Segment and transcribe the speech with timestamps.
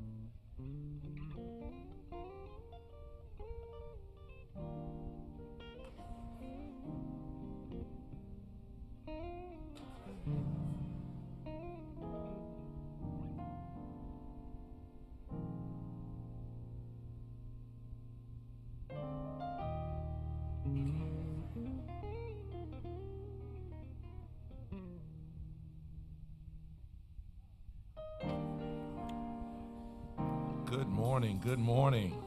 [31.23, 31.41] Morning.
[31.41, 32.23] Good morning.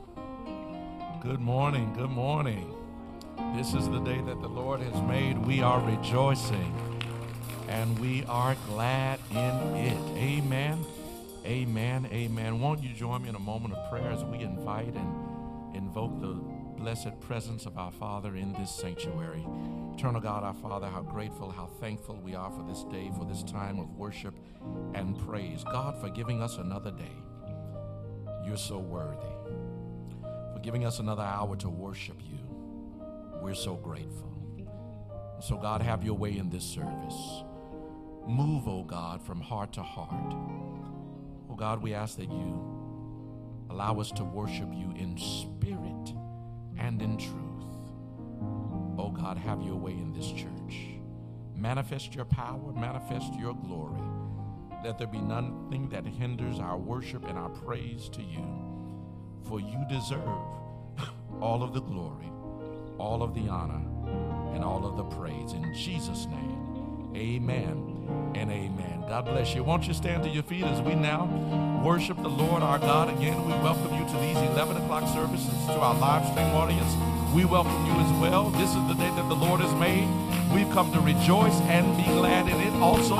[1.21, 1.93] Good morning.
[1.95, 2.73] Good morning.
[3.53, 5.37] This is the day that the Lord has made.
[5.37, 6.73] We are rejoicing
[7.67, 10.17] and we are glad in it.
[10.17, 10.85] Amen.
[11.45, 12.07] Amen.
[12.09, 12.61] Amen.
[12.61, 16.33] Won't you join me in a moment of prayer as we invite and invoke the
[16.81, 19.45] blessed presence of our Father in this sanctuary?
[19.93, 23.43] Eternal God, our Father, how grateful, how thankful we are for this day, for this
[23.43, 24.35] time of worship
[24.93, 25.65] and praise.
[25.65, 27.24] God, for giving us another day.
[28.45, 29.17] You're so worthy.
[30.53, 32.37] For giving us another hour to worship you.
[33.41, 34.31] We're so grateful.
[35.39, 37.43] So, God, have your way in this service.
[38.27, 40.33] Move, oh God, from heart to heart.
[41.49, 46.13] Oh God, we ask that you allow us to worship you in spirit
[46.77, 47.55] and in truth.
[48.97, 50.99] Oh God, have your way in this church.
[51.55, 54.01] Manifest your power, manifest your glory.
[54.85, 58.45] Let there be nothing that hinders our worship and our praise to you.
[59.47, 60.21] For you deserve
[61.41, 62.29] all of the glory,
[62.99, 63.81] all of the honor,
[64.53, 65.53] and all of the praise.
[65.53, 69.05] In Jesus' name, amen and amen.
[69.09, 69.63] God bless you.
[69.63, 73.43] Won't you stand to your feet as we now worship the Lord our God again?
[73.43, 77.14] We welcome you to these 11 o'clock services, to our live stream audience.
[77.35, 78.49] We welcome you as well.
[78.51, 80.07] This is the day that the Lord has made.
[80.55, 82.73] We've come to rejoice and be glad in it.
[82.81, 83.17] Also,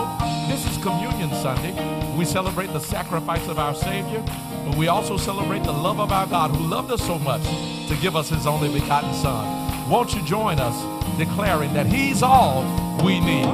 [0.47, 1.73] this is Communion Sunday.
[2.15, 4.23] We celebrate the sacrifice of our Savior,
[4.65, 7.43] but we also celebrate the love of our God who loved us so much
[7.89, 9.89] to give us his only begotten Son.
[9.89, 12.63] Won't you join us declaring that he's all
[13.03, 13.49] we need?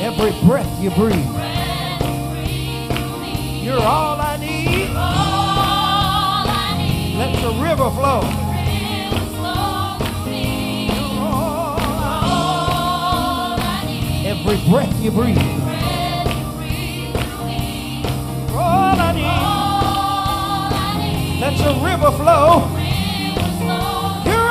[0.00, 1.18] Every breath you breathe,
[3.62, 4.31] you're all I need.
[7.22, 8.20] Let the river flow.
[11.20, 11.78] All.
[14.26, 15.38] Every breath you breathe,
[18.50, 19.22] all I need.
[21.40, 22.66] Let the river flow.
[24.26, 24.50] You're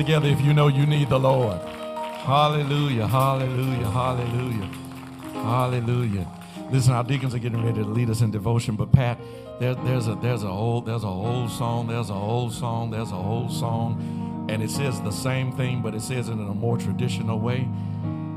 [0.00, 1.60] together if you know you need the Lord.
[1.60, 4.70] Hallelujah, hallelujah, hallelujah,
[5.34, 6.26] hallelujah.
[6.70, 9.18] Listen, our deacons are getting ready to lead us in devotion, but Pat,
[9.58, 13.10] there, there's a there's a whole there's a whole song, there's a whole song, there's
[13.10, 16.54] a whole song, and it says the same thing, but it says it in a
[16.54, 17.68] more traditional way.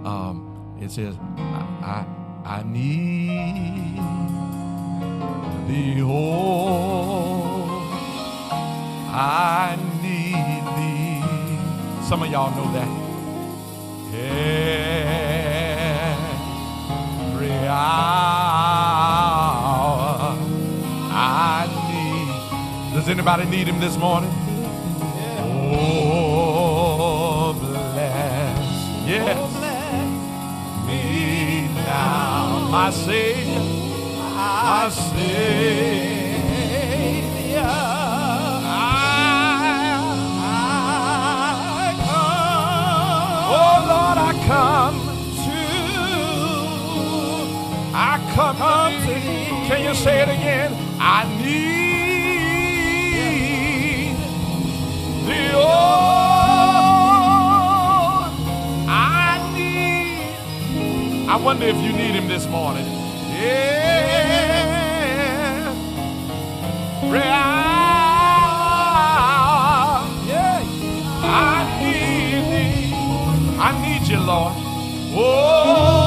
[0.03, 2.05] Um, it says, I,
[2.45, 3.95] I, I need
[5.69, 7.79] the oh,
[9.13, 11.02] I need thee.
[12.07, 12.87] Some of y'all know that.
[17.33, 17.73] Every hour
[21.11, 22.93] I need.
[22.93, 24.31] Does anybody need him this morning?
[25.75, 28.59] Oh, bless.
[29.07, 29.37] Yes.
[30.85, 33.59] Me now, my Savior,
[34.35, 35.92] my Savior.
[48.33, 49.47] Come, come thee.
[49.67, 50.73] Can you say it again?
[50.99, 51.73] I need
[55.27, 55.51] thee.
[55.53, 55.61] Oh,
[58.87, 61.29] I need.
[61.29, 62.85] I wonder if you need him this morning.
[63.41, 64.13] Yeah.
[67.03, 67.21] Real.
[71.25, 72.93] I need thee.
[73.59, 74.53] I need you, Lord.
[75.15, 76.02] Oh,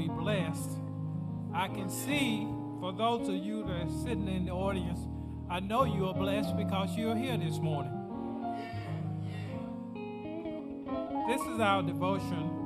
[0.00, 0.70] we blessed?
[1.52, 2.48] I can see
[2.80, 4.98] for those of you that are sitting in the audience,
[5.50, 7.92] I know you are blessed because you're here this morning.
[11.28, 12.56] This is our devotion.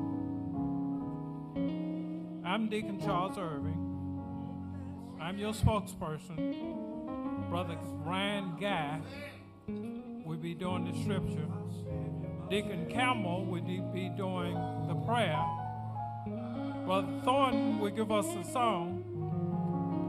[2.47, 3.81] I'm Deacon Charles Irving.
[5.21, 7.49] I'm your spokesperson.
[7.51, 9.01] Brother Ryan Guy
[10.25, 11.49] will be doing the scripture.
[12.49, 14.55] Deacon Campbell will be doing
[14.87, 15.45] the prayer.
[16.85, 19.03] Brother Thornton will give us a song.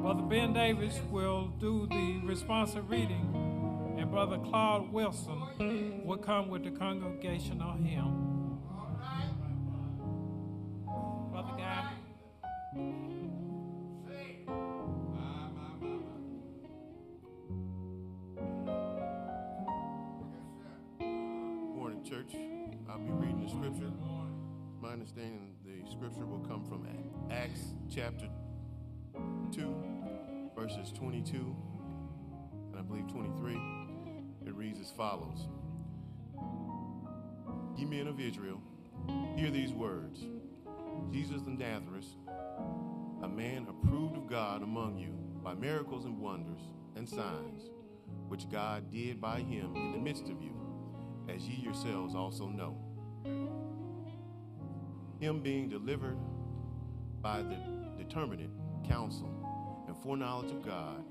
[0.01, 3.95] Brother Ben Davis will do the responsive reading.
[3.97, 8.59] And Brother Claude Wilson will come with the congregational hymn.
[11.31, 11.91] Brother Guy.
[21.73, 22.35] Morning, church.
[22.89, 23.91] I'll be reading the scripture.
[24.81, 26.87] My understanding, the scripture will come from
[27.31, 28.27] Acts chapter
[29.51, 29.75] 2,
[30.55, 31.55] verses 22,
[32.71, 33.53] and I believe 23.
[34.45, 35.47] It reads as follows
[37.75, 38.61] Ye men of Israel,
[39.35, 40.23] hear these words
[41.11, 42.07] Jesus of Nazareth,
[43.23, 45.11] a man approved of God among you
[45.43, 46.61] by miracles and wonders
[46.95, 47.69] and signs,
[48.27, 50.53] which God did by him in the midst of you
[51.27, 52.84] as ye yourselves also know.
[55.25, 56.19] Him being delivered
[57.19, 57.57] by the
[57.97, 58.51] determinate
[58.87, 59.27] counsel
[59.87, 61.03] and foreknowledge of God,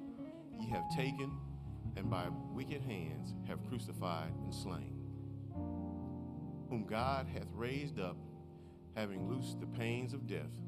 [0.60, 1.32] ye have taken
[1.96, 4.94] and by wicked hands have crucified and slain,
[6.70, 8.16] whom God hath raised up,
[8.94, 10.60] having loosed the pains of death,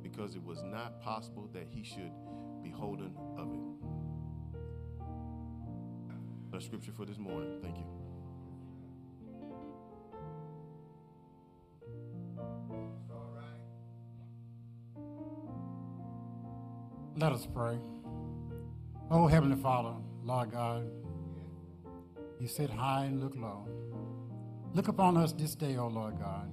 [0.00, 2.12] because it was not possible that he should
[2.62, 3.58] be holden of it.
[6.52, 7.58] The scripture for this morning.
[7.60, 8.03] Thank you.
[17.16, 17.78] Let us pray.
[19.08, 19.94] Oh, Heavenly Father,
[20.24, 20.90] Lord God,
[22.40, 23.68] you sit high and look low.
[24.74, 26.50] Look upon us this day, O Lord God,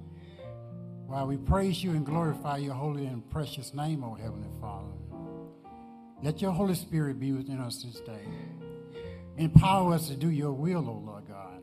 [1.06, 4.92] while we praise you and glorify your holy and precious name, O Heavenly Father.
[6.22, 8.28] Let your Holy Spirit be within us this day.
[9.38, 11.60] Empower us to do your will, O Lord God.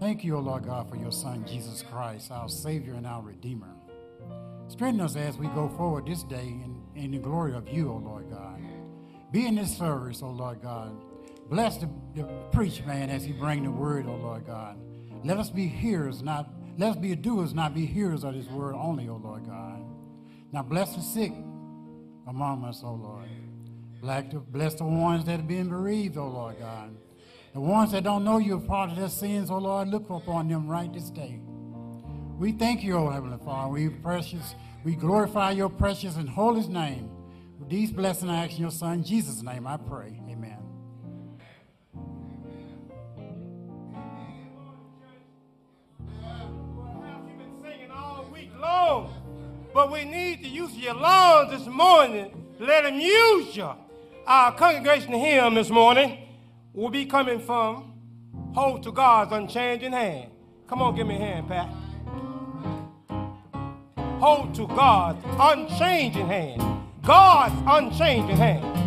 [0.00, 3.75] Thank you, O Lord God, for your Son, Jesus Christ, our Savior and our Redeemer.
[4.68, 7.96] Strengthen us as we go forward this day in, in the glory of you, O
[7.96, 8.60] Lord God.
[9.32, 10.96] Be in this service, O Lord God.
[11.48, 14.76] Bless the, the preach man as he bring the word, O Lord God.
[15.24, 18.74] Let us be hearers, not Let us be doers, not be hearers of this word
[18.74, 19.82] only, O Lord God.
[20.52, 21.32] Now bless the sick
[22.26, 23.28] among us, O Lord.
[24.52, 26.96] Bless the ones that are being bereaved, O Lord God.
[27.54, 30.48] The ones that don't know you are part of their sins, O Lord, look upon
[30.48, 31.40] them right this day.
[32.38, 33.72] We thank you, O Heavenly Father.
[33.72, 37.10] We precious, we glorify your precious and holy name.
[37.58, 40.20] With these blessings I ask in your Son, Jesus' name, I pray.
[40.28, 40.58] Amen.
[49.76, 52.46] But we need to use your lungs this morning.
[52.58, 53.70] Let him use you.
[54.26, 56.16] Our congregation hymn this morning
[56.72, 57.92] will be coming from
[58.54, 60.30] Hold to God's Unchanging Hand.
[60.66, 61.85] Come on, give me a hand, Pat.
[64.20, 66.62] Hold to God's unchanging hand.
[67.02, 68.85] God's unchanging hand.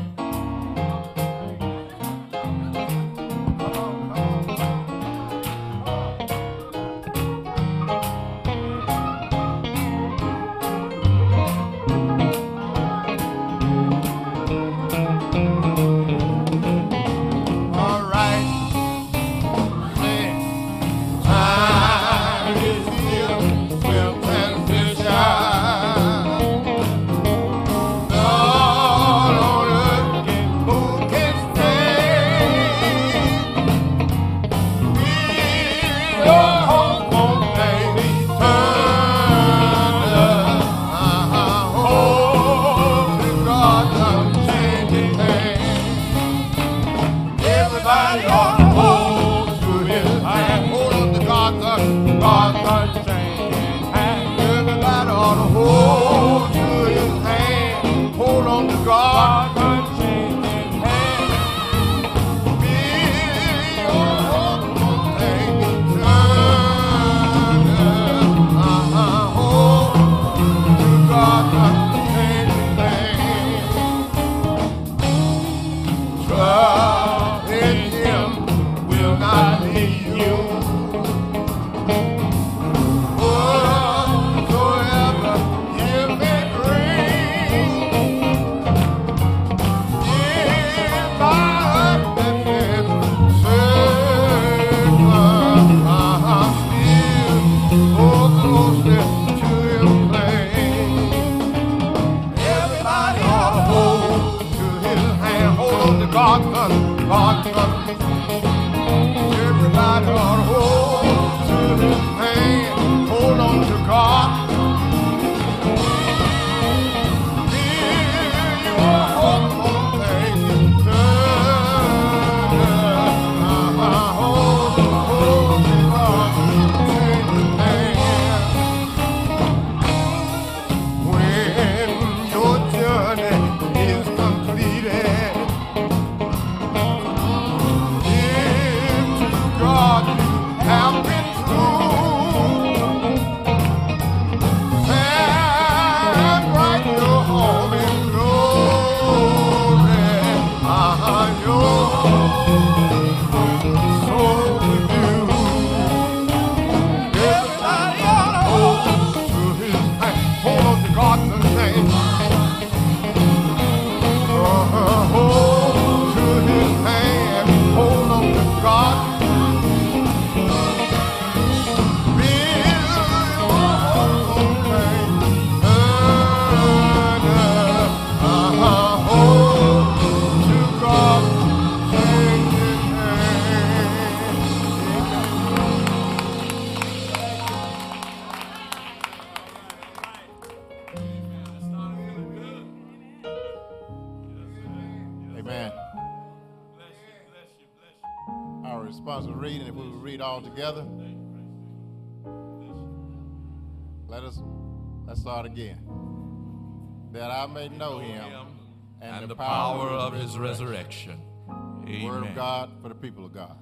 [213.02, 213.58] People of God.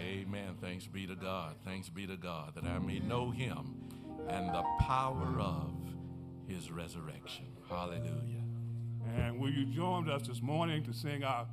[0.00, 0.56] Amen.
[0.60, 1.56] Thanks be to God.
[1.64, 3.74] Thanks be to God that I may know him
[4.28, 5.72] and the power of
[6.46, 7.46] his resurrection.
[7.68, 8.42] Hallelujah.
[9.16, 11.46] And will you join us this morning to sing our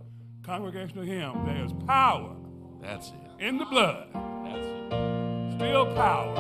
[0.43, 1.45] congregational hymn?
[1.45, 2.35] There's power.
[2.81, 3.43] That's it.
[3.43, 4.07] In the blood.
[4.43, 5.55] That's it.
[5.55, 6.37] Still power.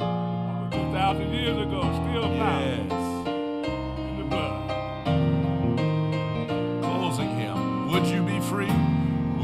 [0.00, 2.60] Over 2,000 years ago, still power.
[2.60, 2.92] Yes.
[3.98, 4.60] In the blood.
[6.82, 7.90] Closing hymn.
[7.90, 8.91] Would you be free?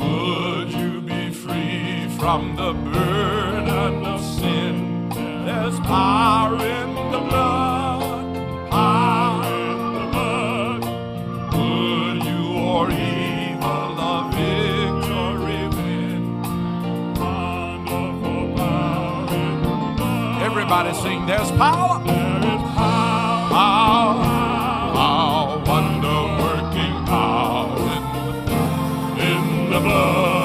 [0.01, 5.09] Would you be free from the burden of sin?
[5.45, 10.83] There's power in the blood, power in the blood.
[11.51, 12.43] Good you
[12.75, 16.43] or evil, the victory win.
[17.15, 20.43] Wonderful power in the blood.
[20.43, 21.27] Everybody sing.
[21.27, 22.28] There is power.
[29.71, 30.38] The blood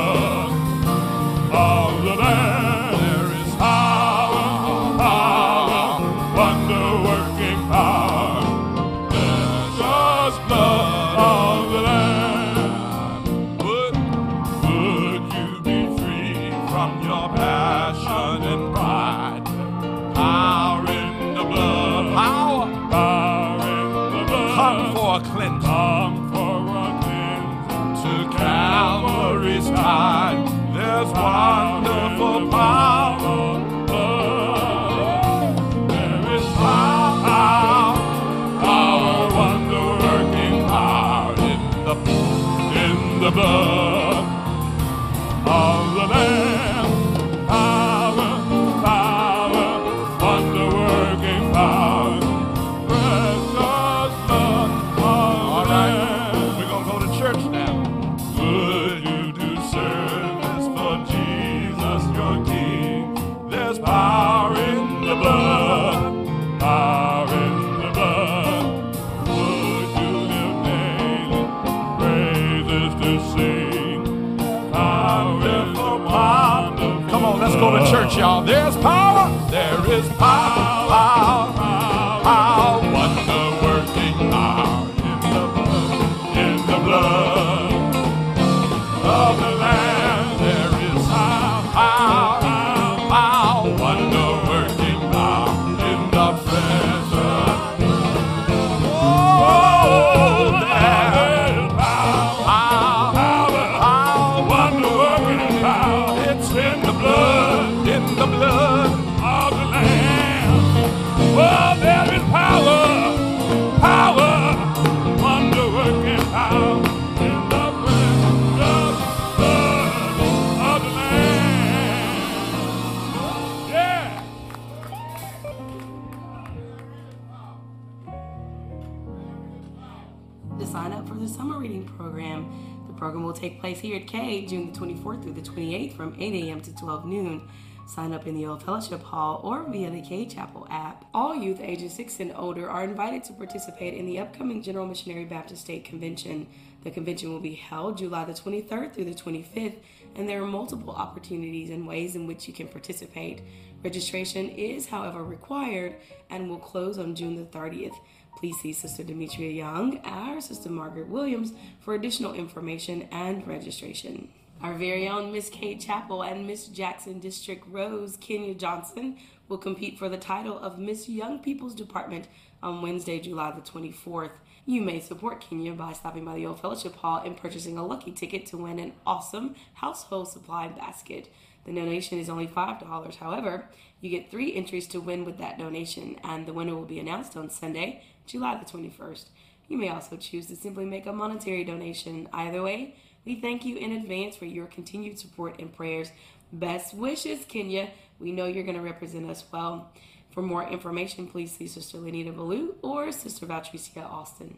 [134.13, 136.61] June the 24th through the 28th from 8 a.m.
[136.61, 137.49] to 12 noon.
[137.87, 141.03] Sign up in the Old Fellowship Hall or via the Cade Chapel app.
[141.15, 145.25] All youth ages 6 and older are invited to participate in the upcoming General Missionary
[145.25, 146.45] Baptist State Convention.
[146.83, 149.77] The convention will be held July the 23rd through the 25th,
[150.15, 153.41] and there are multiple opportunities and ways in which you can participate.
[153.83, 155.95] Registration is, however, required
[156.29, 157.95] and will close on June the 30th.
[158.43, 164.27] Please see Sister Demetria Young or Sister Margaret Williams for additional information and registration.
[164.61, 169.15] Our very own Miss Cade Chapel and Miss Jackson District Rose Kenya Johnson
[169.47, 172.27] will compete for the title of Miss Young People's Department
[172.61, 174.31] on Wednesday, July the 24th.
[174.65, 178.11] You may support Kenya by stopping by the Old Fellowship Hall and purchasing a lucky
[178.11, 181.29] ticket to win an awesome household supply basket.
[181.65, 183.15] The donation is only $5.
[183.15, 183.69] However,
[184.01, 187.37] you get three entries to win with that donation, and the winner will be announced
[187.37, 189.25] on Sunday, July the 21st.
[189.67, 192.27] You may also choose to simply make a monetary donation.
[192.33, 196.11] Either way, we thank you in advance for your continued support and prayers.
[196.51, 197.89] Best wishes, Kenya.
[198.19, 199.91] We know you're going to represent us well.
[200.31, 204.57] For more information, please see Sister Lenita Ballou or Sister Valtricia Austin.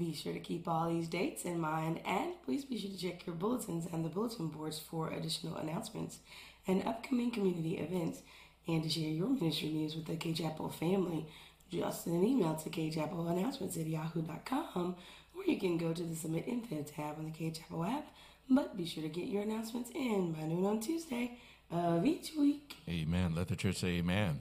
[0.00, 3.26] Be sure to keep all these dates in mind and please be sure to check
[3.26, 6.20] your bulletins and the bulletin boards for additional announcements
[6.66, 8.22] and upcoming community events
[8.66, 11.26] and to share your ministry news with the Cade Chapel family.
[11.70, 14.96] Just send an email to kchapelannouncements at yahoo.com
[15.36, 18.06] or you can go to the Submit Info tab on the Cade Chapel app.
[18.48, 21.36] But be sure to get your announcements in by noon on Tuesday
[21.70, 22.76] of each week.
[22.88, 23.34] Amen.
[23.34, 24.40] Let the church say amen.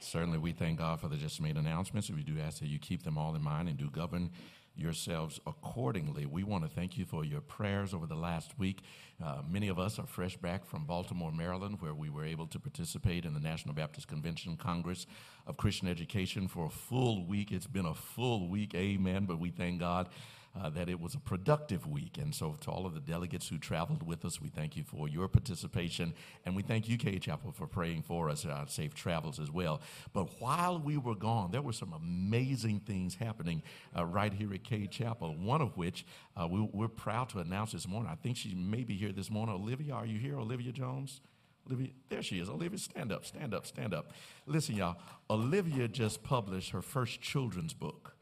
[0.00, 2.10] Certainly, we thank God for the just made announcements.
[2.10, 4.30] We do ask that you keep them all in mind and do govern
[4.76, 6.26] yourselves accordingly.
[6.26, 8.82] We want to thank you for your prayers over the last week.
[9.22, 12.60] Uh, many of us are fresh back from Baltimore, Maryland, where we were able to
[12.60, 15.06] participate in the National Baptist Convention Congress
[15.46, 17.50] of Christian Education for a full week.
[17.52, 20.08] It's been a full week, amen, but we thank God
[20.60, 22.18] uh, that it was a productive week.
[22.18, 25.08] And so, to all of the delegates who traveled with us, we thank you for
[25.08, 26.14] your participation.
[26.44, 29.80] And we thank you, Cade Chapel, for praying for us, uh, safe travels as well.
[30.12, 33.62] But while we were gone, there were some amazing things happening
[33.96, 37.72] uh, right here at Cade Chapel, one of which uh, we, we're proud to announce
[37.72, 38.10] this morning.
[38.10, 39.54] I think she may be here this morning.
[39.54, 41.20] Olivia, are you here, Olivia Jones?
[41.66, 42.48] Olivia, there she is.
[42.48, 44.12] Olivia, stand up, stand up, stand up.
[44.46, 44.96] Listen, y'all,
[45.28, 48.15] Olivia just published her first children's book.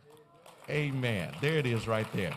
[0.71, 1.31] Amen.
[1.43, 2.35] There it is right there.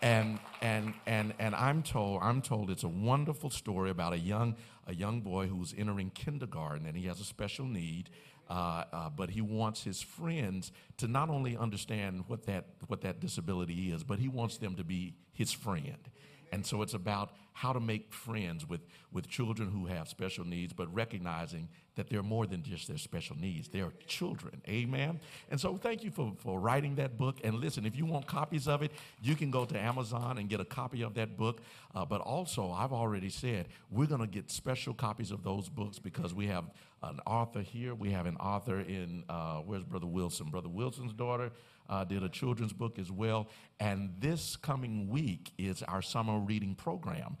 [0.00, 4.54] And and and and I'm told I'm told it's a wonderful story about a young
[4.86, 8.10] a young boy who's entering kindergarten and he has a special need,
[8.48, 13.18] uh, uh, but he wants his friends to not only understand what that what that
[13.18, 16.08] disability is, but he wants them to be his friend.
[16.52, 20.74] And so it's about how to make friends with, with children who have special needs,
[20.74, 23.68] but recognizing that they're more than just their special needs.
[23.68, 24.60] They're children.
[24.68, 25.18] Amen.
[25.50, 27.38] And so thank you for, for writing that book.
[27.44, 28.92] And listen, if you want copies of it,
[29.22, 31.62] you can go to Amazon and get a copy of that book.
[31.94, 35.98] Uh, but also, I've already said we're going to get special copies of those books
[35.98, 36.64] because we have
[37.02, 37.94] an author here.
[37.94, 40.50] We have an author in, uh, where's Brother Wilson?
[40.50, 41.52] Brother Wilson's daughter
[41.88, 43.48] uh, did a children's book as well.
[43.80, 47.36] And this coming week is our summer reading program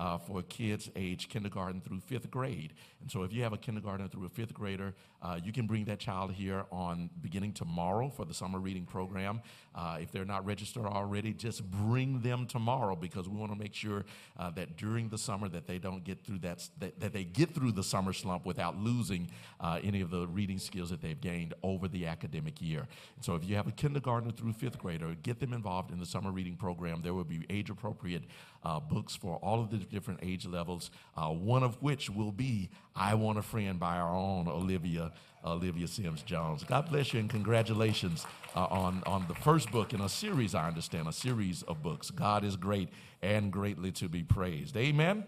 [0.00, 2.72] uh, for kids age kindergarten through fifth grade.
[3.02, 5.84] And so if you have a kindergarten through a fifth grader, uh, you can bring
[5.84, 9.42] that child here on beginning tomorrow for the summer reading program.
[9.74, 13.74] Uh, if they're not registered already, just bring them tomorrow because we want to make
[13.74, 14.06] sure
[14.38, 17.54] uh, that during the summer that they don't get through that, that, that they get
[17.54, 21.52] through the summer slump without losing uh, any of the reading skills that they've gained
[21.62, 22.86] over the academic year.
[23.16, 26.06] And so if you have a kindergartner through fifth grader, get them involved in the
[26.06, 27.02] summer reading program.
[27.02, 28.24] There will be age appropriate
[28.62, 32.70] uh, books for all of the different age levels, uh, one of which will be
[32.94, 35.12] I Want a Friend by our own Olivia.
[35.42, 36.64] Olivia Sims Jones.
[36.64, 40.68] God bless you and congratulations uh, on, on the first book in a series, I
[40.68, 42.10] understand, a series of books.
[42.10, 42.90] God is great
[43.22, 44.76] and greatly to be praised.
[44.76, 45.24] Amen.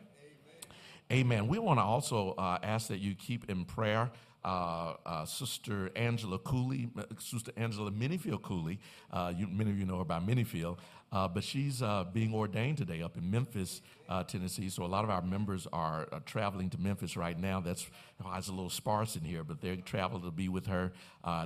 [1.11, 1.39] Amen.
[1.41, 1.49] Amen.
[1.49, 4.11] We want to also uh, ask that you keep in prayer
[4.45, 8.81] uh, uh, Sister Angela Cooley, Sister Angela Minifield Cooley.
[9.13, 10.79] Uh, you, many of you know her by Minifield,
[11.13, 14.69] uh, but she's uh, being ordained today up in Memphis, uh, Tennessee.
[14.69, 17.61] So a lot of our members are traveling to Memphis right now.
[17.61, 17.87] That's
[18.21, 20.93] why it's a little sparse in here, but they're traveling to be with her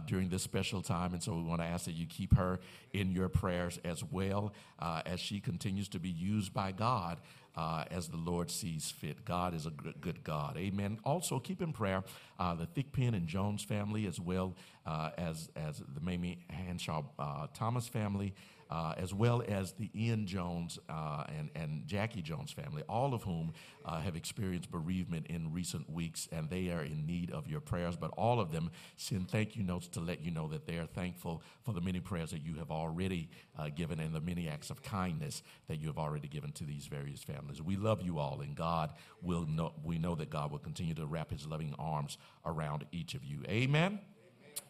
[0.06, 1.12] during this special time.
[1.12, 2.60] And so we want to ask that you keep her
[2.92, 7.18] in your prayers as well as she continues to be used by God
[7.56, 9.24] uh, as the Lord sees fit.
[9.24, 10.56] God is a good, good God.
[10.56, 10.98] Amen.
[11.04, 12.04] Also, keep in prayer
[12.38, 17.46] uh, the Thigpen and Jones family, as well uh, as, as the Mamie Hanshaw uh,
[17.54, 18.34] Thomas family
[18.70, 23.22] uh, as well as the Ian Jones uh, and, and Jackie Jones family, all of
[23.22, 23.52] whom
[23.84, 27.96] uh, have experienced bereavement in recent weeks, and they are in need of your prayers.
[27.96, 30.86] But all of them send thank you notes to let you know that they are
[30.86, 34.70] thankful for the many prayers that you have already uh, given and the many acts
[34.70, 37.62] of kindness that you have already given to these various families.
[37.62, 41.06] We love you all, and God will know, we know that God will continue to
[41.06, 43.42] wrap his loving arms around each of you.
[43.48, 44.00] Amen.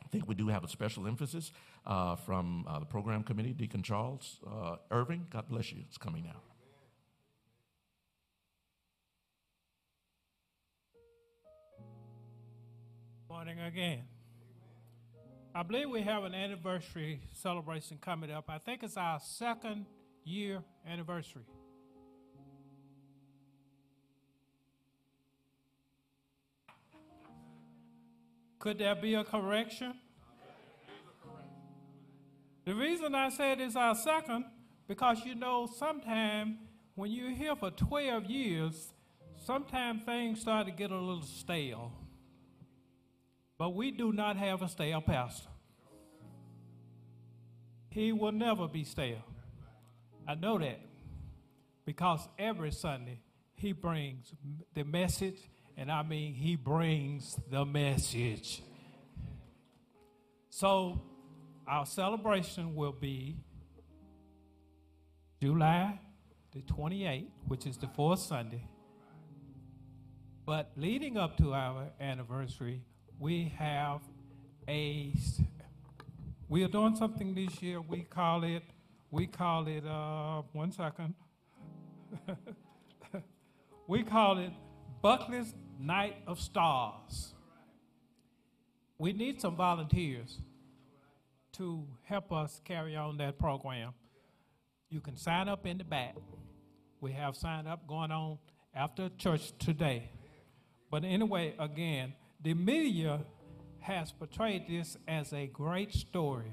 [0.06, 1.50] I think we do have a special emphasis
[1.86, 5.26] uh, from uh, the program committee, Deacon Charles uh, Irving.
[5.30, 5.78] God bless you.
[5.86, 6.40] It's coming now.
[13.28, 14.02] Morning again.
[15.54, 18.44] I believe we have an anniversary celebration coming up.
[18.48, 19.86] I think it's our second
[20.24, 21.44] year anniversary.
[28.58, 29.94] Could there be a correction?
[32.66, 34.44] The reason I said it's our second,
[34.88, 36.56] because you know, sometimes
[36.96, 38.92] when you're here for 12 years,
[39.44, 41.92] sometimes things start to get a little stale.
[43.56, 45.48] But we do not have a stale pastor.
[47.88, 49.24] He will never be stale.
[50.26, 50.80] I know that
[51.84, 53.20] because every Sunday
[53.54, 54.34] he brings
[54.74, 55.38] the message
[55.76, 58.62] and I mean, he brings the message.
[60.50, 61.00] So,
[61.68, 63.36] our celebration will be
[65.42, 65.98] July
[66.52, 68.66] the 28th, which is the fourth Sunday.
[70.46, 72.82] But leading up to our anniversary,
[73.18, 74.00] we have
[74.68, 75.12] a
[76.48, 77.80] we are doing something this year.
[77.80, 78.62] We call it
[79.10, 81.14] we call it uh, one second.
[83.88, 84.52] we call it
[85.02, 87.34] Buckley's Night of Stars.
[88.98, 90.38] We need some volunteers
[91.56, 93.92] to help us carry on that program.
[94.90, 96.16] You can sign up in the back.
[97.00, 98.38] We have sign up going on
[98.74, 100.10] after church today.
[100.90, 103.20] But anyway, again, the media
[103.80, 106.52] has portrayed this as a great story.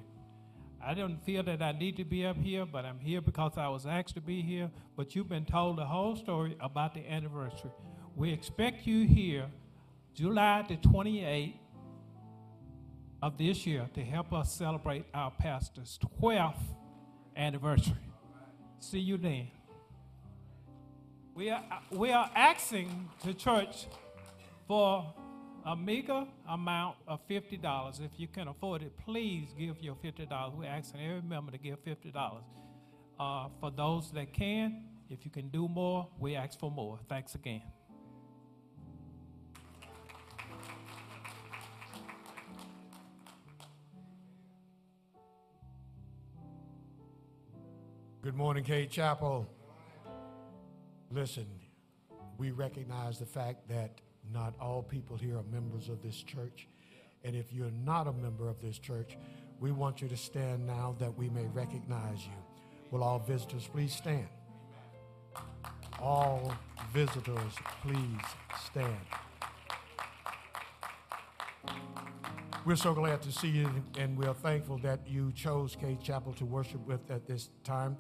[0.85, 3.69] I don't feel that I need to be up here, but I'm here because I
[3.69, 4.69] was asked to be here.
[4.97, 7.71] But you've been told the whole story about the anniversary.
[8.15, 9.47] We expect you here
[10.13, 11.55] July the 28th
[13.23, 16.57] of this year to help us celebrate our pastor's 12th
[17.38, 17.95] anniversary.
[18.81, 19.47] See you then.
[21.33, 23.88] We are, we are asking the church
[24.67, 25.13] for
[25.65, 28.01] a meager amount of $50.
[28.01, 30.57] If you can afford it, please give your $50.
[30.57, 32.41] We're asking every member to give $50.
[33.17, 36.99] Uh, for those that can, if you can do more, we ask for more.
[37.07, 37.62] Thanks again.
[48.23, 49.45] Good morning, Cade Chapel.
[51.12, 51.45] Listen,
[52.38, 53.99] we recognize the fact that
[54.31, 56.69] not all people here are members of this church.
[57.25, 59.17] And if you're not a member of this church,
[59.59, 62.31] we want you to stand now that we may recognize you.
[62.91, 64.29] Will all visitors please stand?
[66.01, 66.53] All
[66.93, 68.21] visitors, please
[68.65, 69.05] stand.
[72.65, 76.45] We're so glad to see you, and we're thankful that you chose Cade Chapel to
[76.45, 77.97] worship with at this time.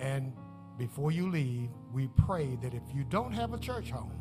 [0.00, 0.34] And
[0.76, 4.12] before you leave, we pray that if you don't have a church home,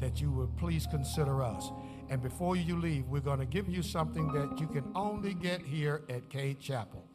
[0.00, 1.70] that you would please consider us.
[2.08, 5.60] And before you leave, we're going to give you something that you can only get
[5.60, 7.09] here at Cade Chapel.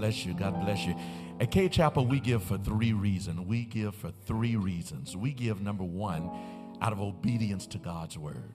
[0.00, 0.96] Bless you, God bless you.
[1.40, 3.38] At Cade Chapel, we give for three reasons.
[3.40, 5.14] We give for three reasons.
[5.14, 6.30] We give, number one,
[6.80, 8.54] out of obedience to God's word.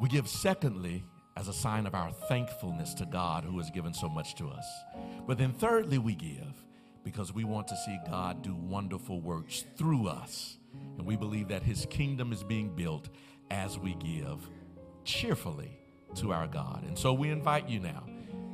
[0.00, 1.02] We give, secondly,
[1.36, 4.64] as a sign of our thankfulness to God who has given so much to us.
[5.26, 6.64] But then, thirdly, we give
[7.02, 10.58] because we want to see God do wonderful works through us.
[10.98, 13.08] And we believe that his kingdom is being built
[13.50, 14.48] as we give
[15.04, 15.76] cheerfully
[16.14, 16.84] to our God.
[16.86, 18.04] And so we invite you now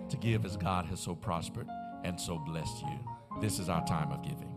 [0.08, 1.68] to give as God has so prospered
[2.04, 2.98] and so blessed you.
[3.40, 4.53] This is our time of giving.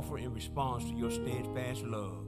[0.00, 2.24] Offer in response to your steadfast love.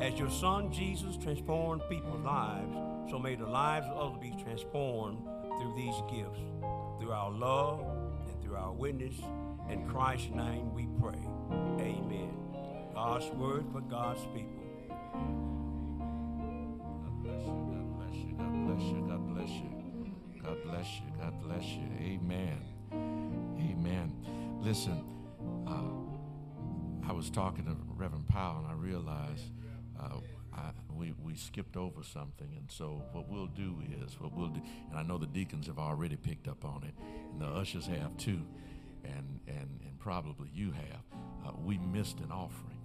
[0.00, 2.72] As your Son Jesus transformed people's lives,
[3.10, 5.18] so may the lives of others be transformed
[5.58, 6.38] through these gifts,
[7.00, 7.80] through our love
[8.28, 9.16] and through our witness.
[9.68, 11.18] In Christ's name we pray.
[11.80, 12.30] Amen.
[12.94, 14.62] God's word for God's people.
[17.02, 17.58] God bless you.
[17.74, 18.34] God bless you.
[18.38, 19.00] God bless you.
[19.08, 19.70] God bless you.
[20.44, 21.10] God bless you.
[21.20, 21.88] God bless you.
[21.98, 22.60] Amen.
[22.92, 24.12] Amen.
[24.62, 25.04] Listen,
[25.66, 25.99] uh,
[27.10, 29.42] I was talking to Reverend Powell, and I realized
[29.98, 30.20] uh,
[30.54, 32.46] I, we, we skipped over something.
[32.56, 35.80] And so, what we'll do is, what we'll do, and I know the deacons have
[35.80, 36.94] already picked up on it,
[37.32, 38.40] and the ushers have too,
[39.02, 41.02] and, and, and probably you have.
[41.44, 42.78] Uh, we missed an offering.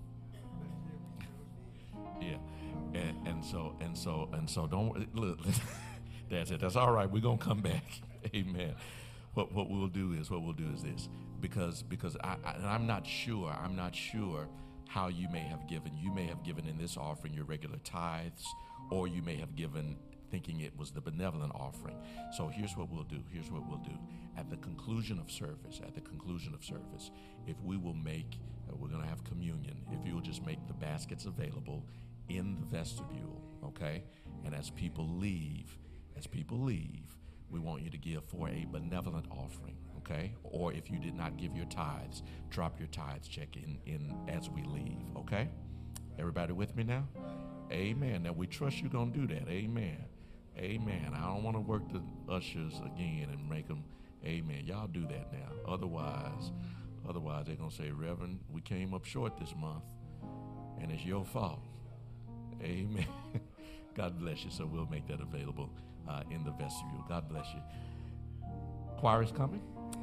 [2.19, 2.37] Yeah,
[2.95, 5.37] and, and so and so and so don't look.
[6.31, 6.61] That's it.
[6.61, 7.07] That's all right.
[7.07, 8.01] We're gonna come back.
[8.35, 8.73] Amen.
[9.35, 11.09] What what we'll do is what we'll do is this
[11.45, 13.55] because because I, I I'm not sure.
[13.63, 14.47] I'm not sure
[14.87, 15.91] how you may have given.
[15.95, 18.43] You may have given in this offering your regular tithes,
[18.89, 19.95] or you may have given
[20.31, 21.97] thinking it was the benevolent offering.
[22.35, 23.19] So here's what we'll do.
[23.31, 23.95] Here's what we'll do.
[24.35, 27.11] At the conclusion of service, at the conclusion of service,
[27.45, 30.65] if we will make, uh, we're going to have communion, if you will just make
[30.67, 31.85] the baskets available
[32.27, 34.03] in the vestibule, okay?
[34.45, 35.77] And as people leave,
[36.17, 37.15] as people leave,
[37.51, 40.33] we want you to give for a benevolent offering, okay?
[40.43, 44.49] Or if you did not give your tithes, drop your tithes check in, in as
[44.49, 45.49] we leave, okay?
[46.17, 47.07] Everybody with me now?
[47.71, 48.23] Amen.
[48.23, 49.47] Now we trust you're going to do that.
[49.49, 49.97] Amen.
[50.57, 51.11] Amen.
[51.13, 52.01] I don't want to work the
[52.31, 53.83] ushers again and make them,
[54.25, 54.63] amen.
[54.65, 55.51] Y'all do that now.
[55.67, 56.51] Otherwise,
[57.07, 59.83] otherwise they're going to say, Reverend, we came up short this month
[60.81, 61.59] and it's your fault.
[62.61, 63.07] Amen.
[63.95, 64.51] God bless you.
[64.51, 65.69] So we'll make that available
[66.07, 67.03] uh, in the vestibule.
[67.09, 67.61] God bless you.
[68.97, 69.61] Choir is coming.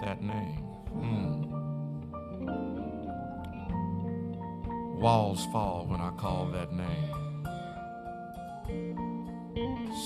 [0.00, 0.62] That name.
[0.92, 1.42] Hmm.
[5.00, 7.12] Walls fall when I call that name.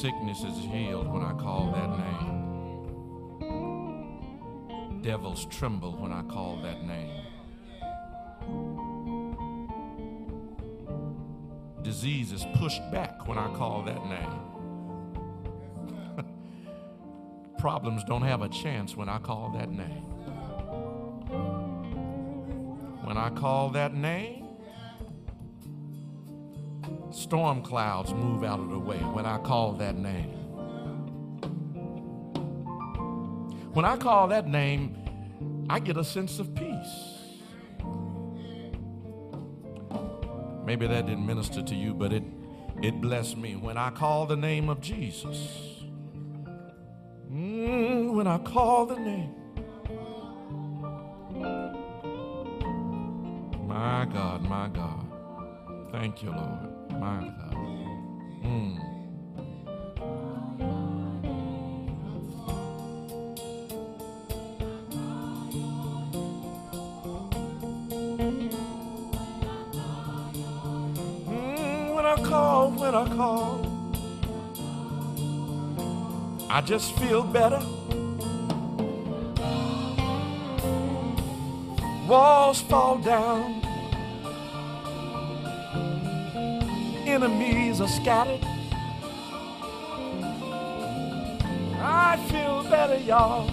[0.01, 2.41] Sickness is healed when I call that name.
[5.03, 7.25] Devils tremble when I call that name.
[11.83, 14.50] Disease is pushed back when I call that name.
[17.61, 20.07] Problems don't have a chance when I call that name.
[23.05, 24.47] When I call that name,
[27.11, 30.31] storm clouds move out of the way when I call that name.
[33.75, 37.19] When I call that name, I get a sense of peace.
[40.65, 42.25] Maybe that didn't minister to you, but it,
[42.81, 43.57] it blessed me.
[43.57, 45.80] When I call the name of Jesus,
[47.31, 49.35] Mm, when I call the name,
[53.67, 55.07] my God, my God.
[55.93, 56.91] Thank you, Lord.
[56.93, 57.55] My God.
[58.45, 58.79] Mm.
[71.15, 73.50] Mm, when I call, when I call,
[76.53, 77.63] I just feel better.
[82.09, 83.63] Walls fall down.
[87.07, 88.45] Enemies are scattered.
[91.81, 93.49] I feel better, y'all.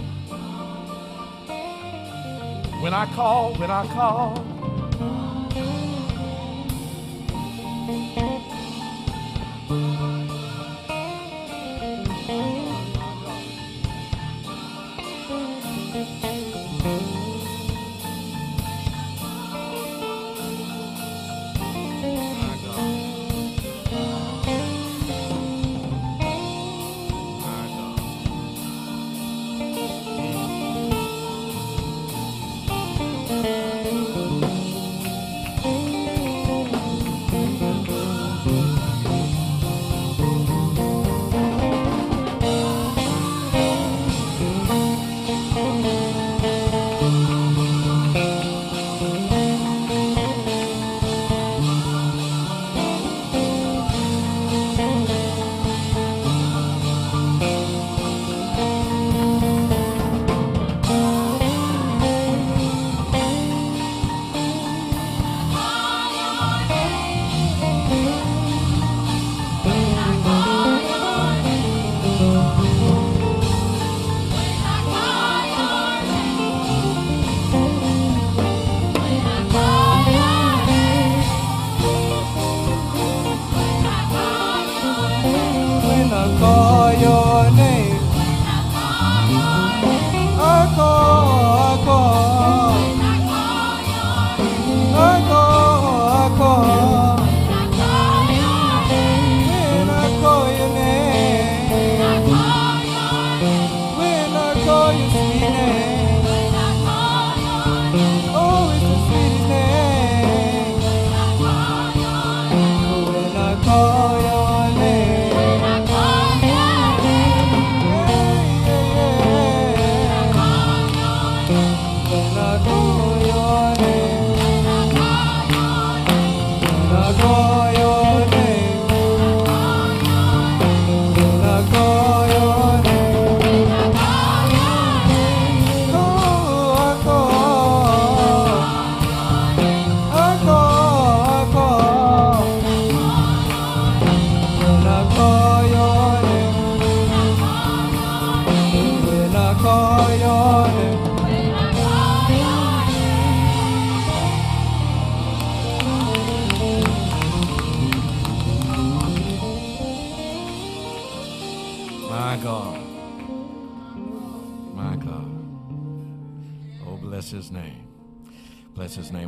[2.82, 4.57] When I call, when I call.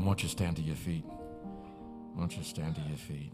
[0.00, 0.06] Name.
[0.06, 1.04] Won't you stand to your feet?
[2.16, 3.32] Won't you stand to your feet?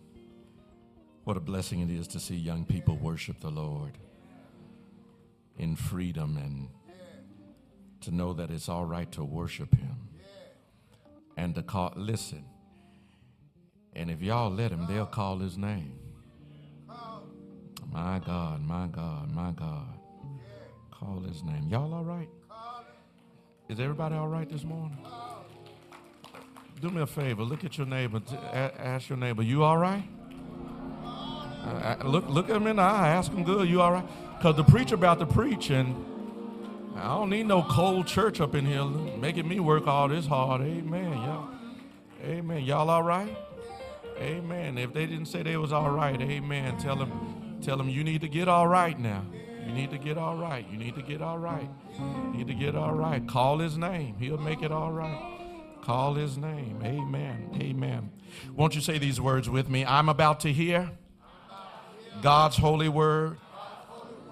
[1.22, 3.98] What a blessing it is to see young people worship the Lord
[5.58, 6.68] in freedom and
[8.00, 10.08] to know that it's all right to worship him
[11.36, 12.44] and to call, listen.
[13.94, 15.98] And if y'all let him, they'll call his name.
[17.92, 19.98] My God, my God, my God.
[20.90, 21.68] Call his name.
[21.68, 22.28] Y'all all right?
[23.68, 24.98] Is everybody all right this morning?
[26.80, 27.42] Do me a favor.
[27.42, 28.20] Look at your neighbor.
[28.52, 30.04] Ask your neighbor, you all right?
[31.02, 33.08] Uh, uh, look, look at him in the eye.
[33.08, 33.68] Ask him good.
[33.68, 34.06] You all right?
[34.36, 35.96] Because the preacher about to preach, and
[36.96, 40.60] I don't need no cold church up in here making me work all this hard.
[40.60, 41.48] Amen, y'all.
[42.22, 42.62] Amen.
[42.62, 43.34] Y'all all right?
[44.18, 44.78] Amen.
[44.78, 46.78] If they didn't say they was all right, amen.
[46.78, 49.24] Tell them, tell them you need to get all right now.
[49.66, 50.64] You need to get all right.
[50.70, 51.68] You need to get all right.
[51.98, 53.26] You need to get all right.
[53.26, 54.14] Call his name.
[54.18, 55.35] He'll make it all right.
[55.86, 56.82] Call his name.
[56.82, 57.48] Amen.
[57.62, 58.10] Amen.
[58.56, 59.84] Won't you say these words with me?
[59.84, 60.90] I'm about to hear
[62.20, 63.38] God's holy word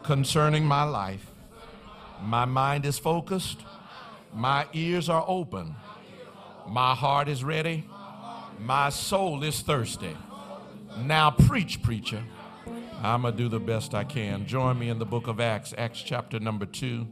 [0.03, 1.25] concerning my life.
[2.21, 3.61] My mind is focused.
[4.35, 5.77] My ears are open.
[6.67, 7.89] My heart is ready.
[8.59, 10.17] My soul is thirsty.
[11.05, 12.25] Now preach, preacher.
[13.01, 14.45] I'm going to do the best I can.
[14.47, 17.07] Join me in the book of Acts, Acts chapter number 2.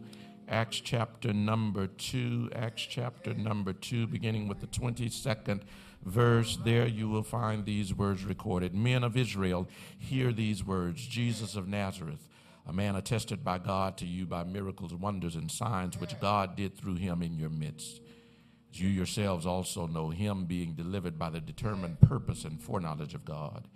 [0.53, 2.51] Acts chapter number 2.
[2.55, 5.63] Acts chapter number 2, beginning with the 22nd
[6.05, 6.59] verse.
[6.63, 8.75] There you will find these words recorded.
[8.75, 9.67] Men of Israel,
[9.99, 12.29] hear these words Jesus of Nazareth,
[12.67, 16.77] a man attested by God to you by miracles, wonders, and signs which God did
[16.77, 18.03] through him in your midst.
[18.71, 23.25] As you yourselves also know him being delivered by the determined purpose and foreknowledge of
[23.25, 23.69] God.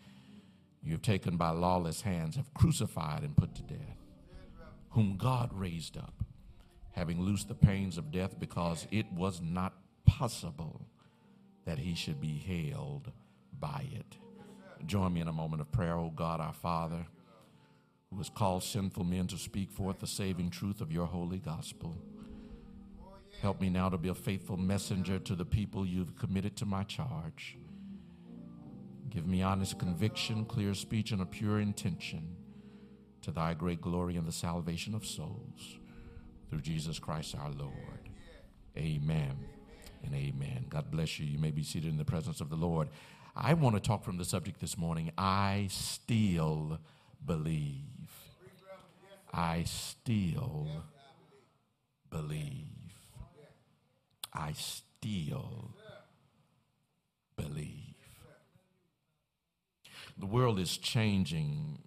[0.83, 3.97] You have taken by lawless hands, have crucified and put to death,
[4.91, 6.26] whom God raised up,
[6.97, 9.75] having loosed the pains of death, because it was not
[10.07, 10.81] possible
[11.67, 13.13] that he should be held
[13.61, 14.17] by it.
[14.87, 17.07] Join me in a moment of prayer, O God, our Father,
[18.11, 21.97] who has called sinful men to speak forth the saving truth of your holy gospel.
[23.43, 26.83] Help me now to be a faithful messenger to the people you've committed to my
[26.85, 27.59] charge.
[29.11, 32.37] Give me honest conviction, clear speech, and a pure intention
[33.23, 35.79] to thy great glory and the salvation of souls.
[36.51, 37.73] Through Jesus Christ our Lord.
[38.77, 39.37] Amen
[40.05, 40.67] and amen.
[40.69, 41.27] God bless you.
[41.27, 42.89] You may be seated in the presence of the Lord.
[43.35, 46.79] I want to talk from the subject this morning I still
[47.25, 47.83] believe.
[49.33, 50.69] I still
[52.11, 52.65] believe.
[54.33, 55.71] I still
[57.37, 57.95] believe.
[60.19, 61.79] The world is changing,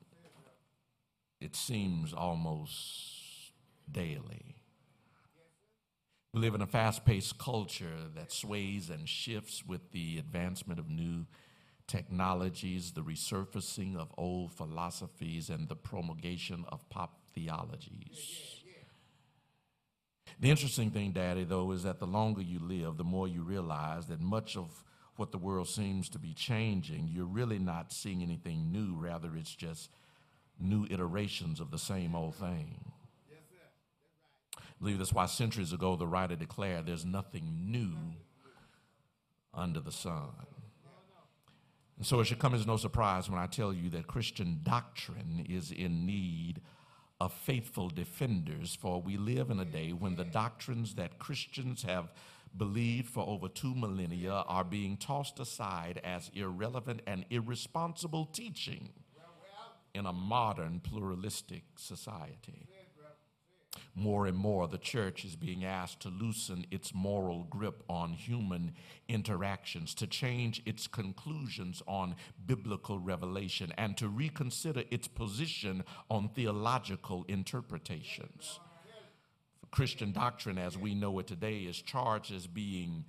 [1.41, 3.18] it seems almost
[3.91, 4.55] daily.
[6.33, 10.89] We live in a fast paced culture that sways and shifts with the advancement of
[10.89, 11.25] new
[11.87, 18.61] technologies, the resurfacing of old philosophies, and the promulgation of pop theologies.
[20.39, 24.05] The interesting thing, Daddy, though, is that the longer you live, the more you realize
[24.07, 24.83] that much of
[25.15, 28.95] what the world seems to be changing, you're really not seeing anything new.
[28.95, 29.89] Rather, it's just
[30.59, 32.91] new iterations of the same old thing.
[34.80, 37.95] Believe that's why centuries ago the writer declared there's nothing new
[39.53, 40.30] under the sun.
[41.97, 45.45] And so it should come as no surprise when I tell you that Christian doctrine
[45.49, 46.61] is in need
[47.19, 52.13] of faithful defenders, for we live in a day when the doctrines that Christians have
[52.55, 58.89] believed for over two millennia are being tossed aside as irrelevant and irresponsible teaching
[59.93, 62.69] in a modern pluralistic society.
[63.95, 68.73] More and more, the church is being asked to loosen its moral grip on human
[69.07, 72.15] interactions, to change its conclusions on
[72.45, 78.59] biblical revelation, and to reconsider its position on theological interpretations.
[79.71, 83.05] Christian doctrine as we know it today is charged as being,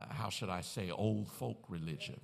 [0.00, 2.20] uh, how should I say, old folk religion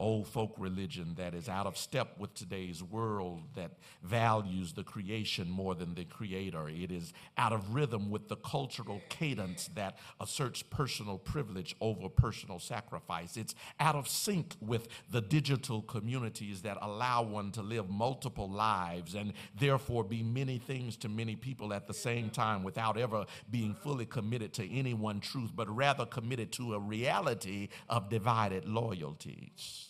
[0.00, 3.72] old folk religion that is out of step with today's world that
[4.02, 6.68] values the creation more than the creator.
[6.68, 12.60] It is out of rhythm with the cultural cadence that asserts personal privilege over personal
[12.60, 13.36] sacrifice.
[13.36, 19.16] It's out of sync with the digital communities that allow one to live multiple lives
[19.16, 23.74] and therefore be many things to many people at the same time without ever being
[23.74, 29.87] fully committed to any one truth, but rather committed to a reality of divided loyalties.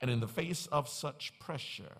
[0.00, 1.98] And in the face of such pressure,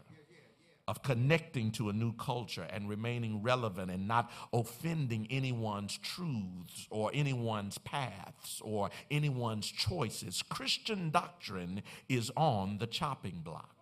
[0.90, 7.12] of connecting to a new culture and remaining relevant and not offending anyone's truths or
[7.14, 13.76] anyone's paths or anyone's choices, Christian doctrine is on the chopping block.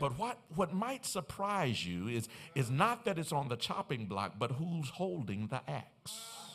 [0.00, 4.40] But what, what might surprise you is, is not that it's on the chopping block,
[4.40, 6.49] but who's holding the axe.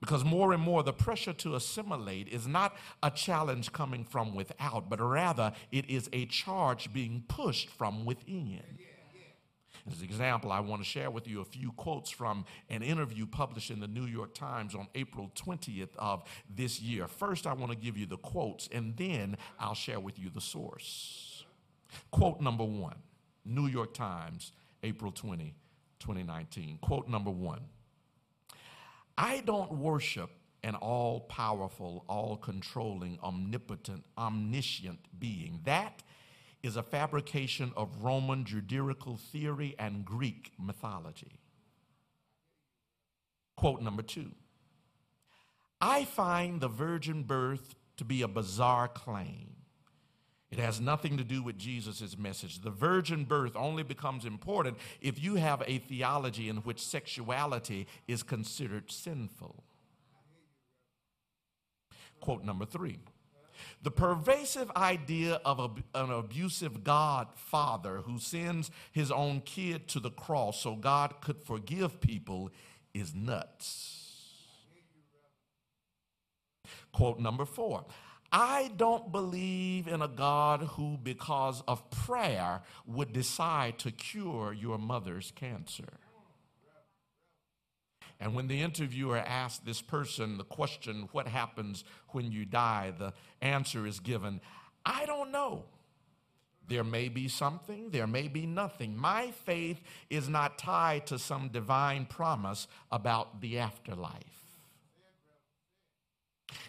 [0.00, 4.90] Because more and more, the pressure to assimilate is not a challenge coming from without,
[4.90, 8.60] but rather it is a charge being pushed from within.
[9.90, 13.24] As an example, I want to share with you a few quotes from an interview
[13.24, 17.06] published in the New York Times on April 20th of this year.
[17.06, 20.40] First, I want to give you the quotes, and then I'll share with you the
[20.40, 21.44] source.
[22.10, 22.96] Quote number one
[23.44, 25.54] New York Times, April 20,
[26.00, 26.78] 2019.
[26.82, 27.60] Quote number one
[29.18, 30.30] I don't worship
[30.62, 35.60] an all powerful, all controlling, omnipotent, omniscient being.
[35.64, 36.02] That
[36.62, 41.40] is a fabrication of Roman juridical theory and Greek mythology.
[43.56, 44.32] Quote number two
[45.80, 49.55] I find the virgin birth to be a bizarre claim.
[50.50, 52.60] It has nothing to do with Jesus' message.
[52.60, 58.22] The virgin birth only becomes important if you have a theology in which sexuality is
[58.22, 59.64] considered sinful.
[62.20, 63.00] Quote number three.
[63.82, 70.00] The pervasive idea of a, an abusive God father who sends his own kid to
[70.00, 72.50] the cross so God could forgive people
[72.94, 73.96] is nuts.
[76.92, 77.84] Quote number four
[78.32, 84.78] I don't believe in a God who, because of prayer, would decide to cure your
[84.78, 85.98] mother's cancer.
[88.18, 92.92] And when the interviewer asked this person the question, What happens when you die?
[92.98, 94.40] the answer is given,
[94.84, 95.64] I don't know.
[96.68, 98.96] There may be something, there may be nothing.
[98.96, 104.45] My faith is not tied to some divine promise about the afterlife.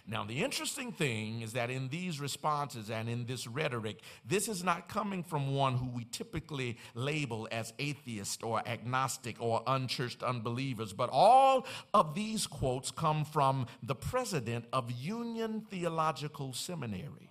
[0.08, 4.64] Now, the interesting thing is that in these responses and in this rhetoric, this is
[4.64, 10.94] not coming from one who we typically label as atheist or agnostic or unchurched unbelievers,
[10.94, 17.30] but all of these quotes come from the president of Union Theological Seminary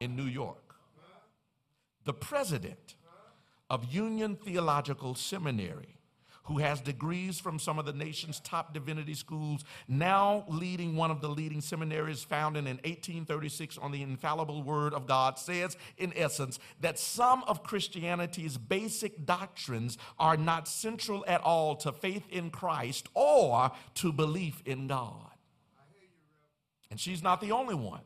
[0.00, 0.74] in New York.
[2.04, 2.96] The president
[3.68, 5.99] of Union Theological Seminary
[6.44, 11.20] who has degrees from some of the nation's top divinity schools, now leading one of
[11.20, 16.58] the leading seminaries founded in 1836 on the infallible word of God, says, in essence,
[16.80, 23.08] that some of Christianity's basic doctrines are not central at all to faith in Christ
[23.14, 25.30] or to belief in God.
[26.90, 28.02] And she's not the only one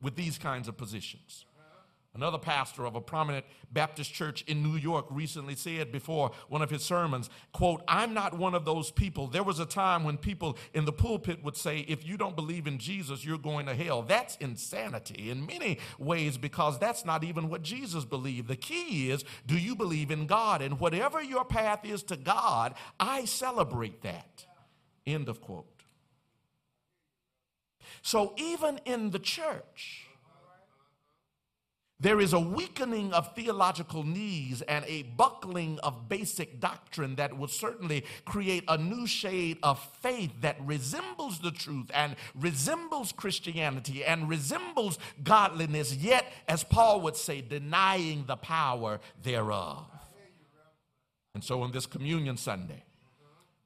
[0.00, 1.44] with these kinds of positions.
[2.14, 6.68] Another pastor of a prominent Baptist church in New York recently said before one of
[6.68, 9.28] his sermons, quote, I'm not one of those people.
[9.28, 12.66] There was a time when people in the pulpit would say, if you don't believe
[12.66, 14.02] in Jesus, you're going to hell.
[14.02, 18.46] That's insanity in many ways because that's not even what Jesus believed.
[18.46, 20.60] The key is, do you believe in God?
[20.60, 24.44] And whatever your path is to God, I celebrate that.
[25.06, 25.82] End of quote.
[28.02, 30.08] So even in the church,
[32.02, 37.48] there is a weakening of theological knees and a buckling of basic doctrine that will
[37.48, 44.28] certainly create a new shade of faith that resembles the truth and resembles Christianity and
[44.28, 49.86] resembles godliness, yet, as Paul would say, denying the power thereof.
[51.34, 52.82] And so on this Communion Sunday,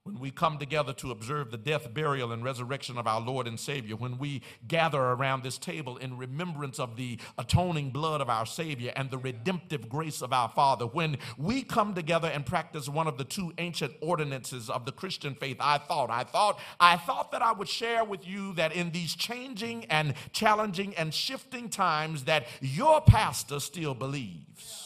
[0.06, 3.58] when we come together to observe the death, burial, and resurrection of our Lord and
[3.58, 8.46] Savior, when we gather around this table in remembrance of the atoning blood of our
[8.46, 13.08] Savior and the redemptive grace of our Father, when we come together and practice one
[13.08, 17.32] of the two ancient ordinances of the Christian faith, I thought, I thought, I thought
[17.32, 22.24] that I would share with you that in these changing and challenging and shifting times
[22.24, 24.85] that your pastor still believes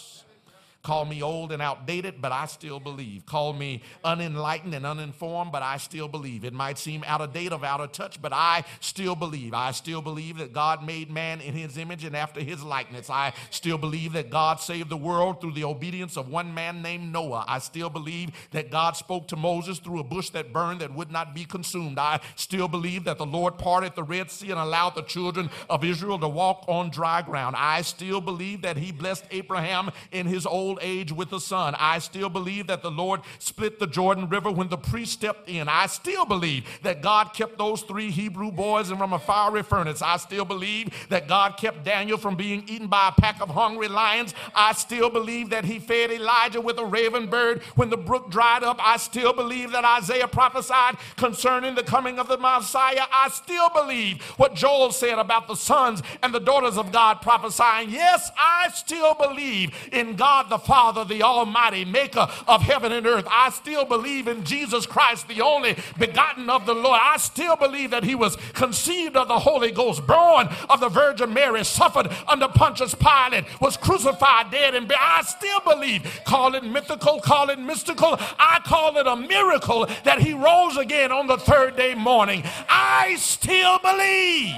[0.82, 3.26] Call me old and outdated, but I still believe.
[3.26, 6.42] Call me unenlightened and uninformed, but I still believe.
[6.42, 9.52] It might seem out of date or out of touch, but I still believe.
[9.52, 13.10] I still believe that God made man in his image and after his likeness.
[13.10, 17.12] I still believe that God saved the world through the obedience of one man named
[17.12, 17.44] Noah.
[17.46, 21.10] I still believe that God spoke to Moses through a bush that burned that would
[21.10, 21.98] not be consumed.
[21.98, 25.84] I still believe that the Lord parted the Red Sea and allowed the children of
[25.84, 27.54] Israel to walk on dry ground.
[27.58, 31.74] I still believe that he blessed Abraham in his old age with a son.
[31.78, 35.68] I still believe that the Lord split the Jordan River when the priest stepped in.
[35.68, 40.02] I still believe that God kept those three Hebrew boys from a fiery furnace.
[40.02, 43.88] I still believe that God kept Daniel from being eaten by a pack of hungry
[43.88, 44.34] lions.
[44.54, 48.62] I still believe that he fed Elijah with a raven bird when the brook dried
[48.62, 48.78] up.
[48.80, 53.04] I still believe that Isaiah prophesied concerning the coming of the Messiah.
[53.12, 57.90] I still believe what Joel said about the sons and the daughters of God prophesying.
[57.90, 63.26] Yes, I still believe in God the Father, the Almighty, maker of heaven and earth.
[63.30, 67.00] I still believe in Jesus Christ, the only begotten of the Lord.
[67.02, 71.34] I still believe that he was conceived of the Holy Ghost, born of the Virgin
[71.34, 75.00] Mary, suffered under Pontius Pilate, was crucified, dead, and buried.
[75.00, 78.16] I still believe, call it mythical, call it mystical.
[78.38, 82.42] I call it a miracle that he rose again on the third day morning.
[82.68, 84.54] I still believe.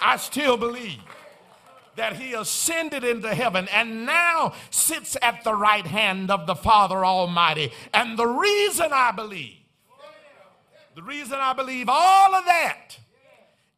[0.00, 1.00] I still believe
[1.98, 7.04] that he ascended into heaven and now sits at the right hand of the Father
[7.04, 7.72] Almighty.
[7.92, 9.56] And the reason I believe,
[10.94, 12.98] the reason I believe all of that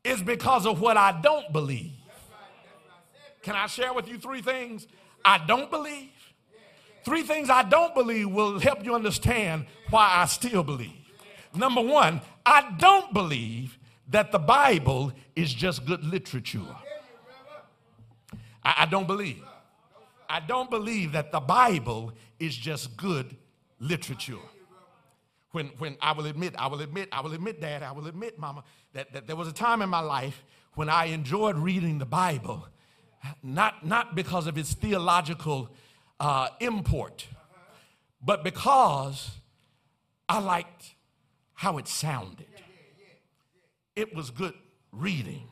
[0.04, 1.92] is because of what I don't believe.
[3.42, 4.86] Can I share with you three things
[5.24, 6.10] I don't believe?
[7.04, 10.92] Three things I don't believe will help you understand why I still believe.
[11.54, 13.78] Number one, I don't believe
[14.10, 16.76] that the Bible is just good literature.
[18.64, 19.42] I, I don't believe.
[20.28, 23.36] I don't believe that the Bible is just good
[23.80, 24.38] literature.
[25.52, 28.38] When, when I will admit, I will admit, I will admit, Dad, I will admit,
[28.38, 30.44] Mama, that, that there was a time in my life
[30.74, 32.68] when I enjoyed reading the Bible,
[33.42, 35.70] not, not because of its theological
[36.20, 37.26] uh, import,
[38.24, 39.30] but because
[40.28, 40.94] I liked
[41.54, 42.46] how it sounded.
[43.96, 44.54] It was good
[44.92, 45.49] reading.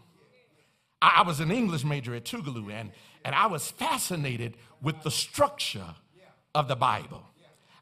[1.01, 2.91] I, was an English major at Tougaloo, and,
[3.25, 5.95] and I was fascinated with the structure
[6.55, 7.23] of the Bible.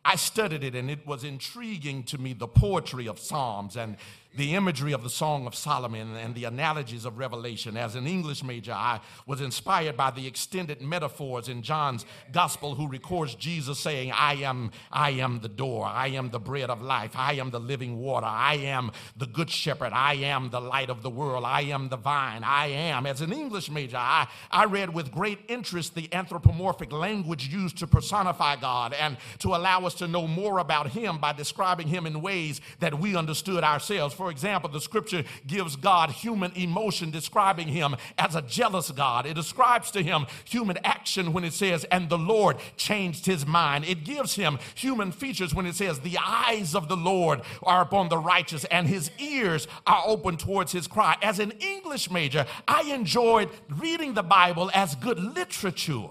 [0.04, 3.96] I studied it, and it was intriguing to me the poetry of Psalms and
[4.36, 7.76] the imagery of the Song of Solomon and the analogies of Revelation.
[7.76, 12.86] As an English major, I was inspired by the extended metaphors in John's gospel, who
[12.86, 17.12] records Jesus saying, I am, I am the door, I am the bread of life,
[17.14, 21.02] I am the living water, I am the good shepherd, I am the light of
[21.02, 23.06] the world, I am the vine, I am.
[23.06, 27.86] As an English major, I, I read with great interest the anthropomorphic language used to
[27.86, 32.20] personify God and to allow us to know more about Him by describing Him in
[32.20, 34.14] ways that we understood ourselves.
[34.14, 39.24] For for example, the scripture gives God human emotion, describing him as a jealous God.
[39.24, 43.84] It describes to him human action when it says, and the Lord changed his mind.
[43.84, 48.08] It gives him human features when it says, the eyes of the Lord are upon
[48.08, 51.14] the righteous and his ears are open towards his cry.
[51.22, 56.08] As an English major, I enjoyed reading the Bible as good literature.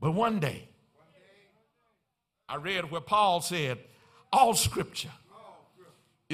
[0.00, 0.66] But one day,
[2.48, 3.80] I read where Paul said,
[4.32, 5.10] All scripture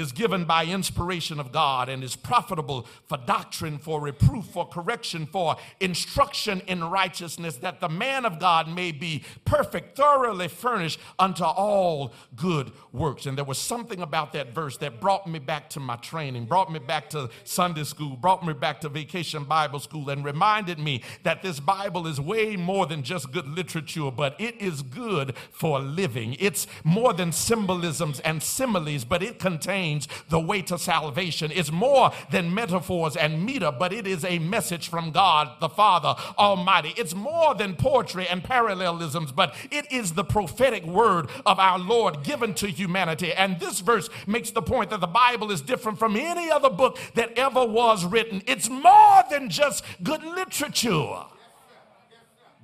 [0.01, 5.27] is given by inspiration of God and is profitable for doctrine, for reproof, for correction,
[5.27, 11.45] for instruction in righteousness, that the man of God may be perfect, thoroughly furnished unto
[11.45, 13.27] all good works.
[13.27, 16.73] And there was something about that verse that brought me back to my training, brought
[16.73, 21.03] me back to Sunday school, brought me back to vacation Bible school, and reminded me
[21.23, 25.79] that this Bible is way more than just good literature, but it is good for
[25.79, 26.37] living.
[26.41, 29.90] It's more than symbolisms and similes, but it contains
[30.29, 31.51] the way to salvation.
[31.55, 36.15] It's more than metaphors and meter, but it is a message from God the Father
[36.39, 36.95] Almighty.
[36.97, 42.23] It's more than poetry and parallelisms, but it is the prophetic word of our Lord
[42.23, 43.33] given to humanity.
[43.33, 46.99] And this verse makes the point that the Bible is different from any other book
[47.15, 48.43] that ever was written.
[48.47, 51.25] It's more than just good literature,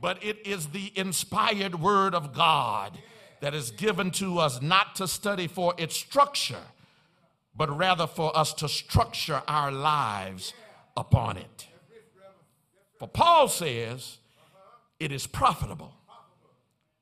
[0.01, 2.99] but it is the inspired word of God
[3.41, 6.63] that is given to us not to study for its structure
[7.57, 10.53] but rather for us to structure our lives
[10.97, 11.67] upon it.
[12.99, 14.19] For Paul says
[14.99, 15.93] it is profitable.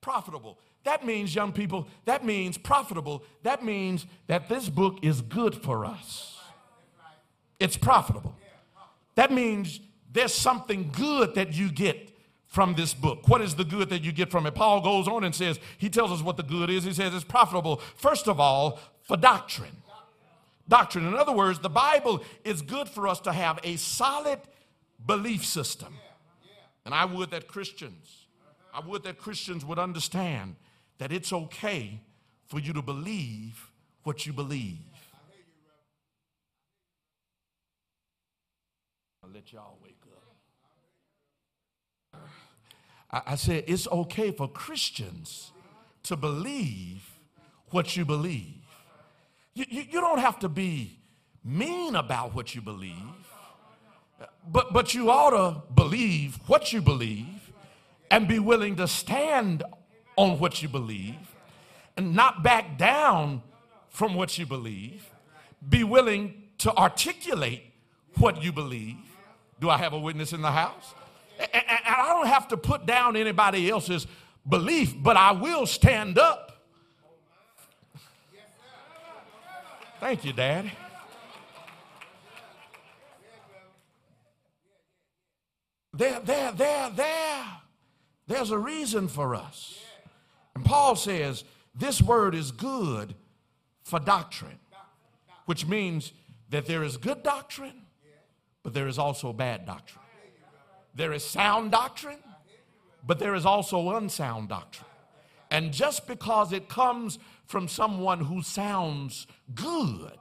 [0.01, 0.59] Profitable.
[0.85, 3.25] That means, young people, that means profitable.
[3.43, 6.39] That means that this book is good for us.
[7.59, 8.35] It's profitable.
[9.15, 9.81] That means
[10.13, 12.11] there's something good that you get
[12.55, 13.27] from this book?
[13.29, 14.55] What is the good that you get from it?
[14.55, 16.85] Paul goes on and says, he tells us what the good is.
[16.85, 19.77] He says it's profitable, first of all, for doctrine.
[20.69, 21.07] Doctrine.
[21.07, 24.41] In other words, the Bible is good for us to have a solid
[25.05, 25.95] belief system.
[26.85, 28.27] And I would that Christians,
[28.73, 30.57] I would that Christians would understand
[30.99, 32.01] that it's okay
[32.47, 33.71] for you to believe
[34.05, 34.79] what you believe.
[39.23, 40.03] I'll let y'all wake
[42.13, 42.21] up.
[43.11, 45.53] I, I said it's okay for Christians
[46.05, 47.19] to believe
[47.71, 48.64] what you believe.
[49.55, 50.99] You, you, you don't have to be
[51.45, 52.95] mean about what you believe,
[54.51, 57.53] but, but you ought to believe what you believe
[58.11, 59.63] and be willing to stand
[60.17, 61.17] on what you believe
[61.97, 63.43] and not back down
[63.89, 65.09] from what you believe.
[65.69, 67.63] Be willing to articulate
[68.17, 68.97] what you believe.
[69.61, 70.95] Do I have a witness in the house?
[71.39, 74.07] And, I don't have to put down anybody else's
[74.49, 76.44] belief, but I will stand up
[80.05, 80.71] Thank you, Daddy.
[85.95, 87.47] There, there, there, there.
[88.27, 89.83] There's a reason for us.
[90.55, 91.45] And Paul says
[91.75, 93.15] this word is good
[93.83, 94.59] for doctrine,
[95.47, 96.13] which means
[96.51, 97.87] that there is good doctrine,
[98.63, 100.05] but there is also bad doctrine.
[100.95, 102.19] There is sound doctrine,
[103.07, 104.85] but there is also unsound doctrine.
[105.51, 110.19] And just because it comes from someone who sounds good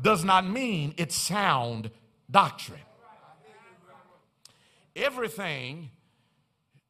[0.00, 1.90] does not mean it's sound
[2.30, 2.80] doctrine.
[4.94, 5.90] Everything,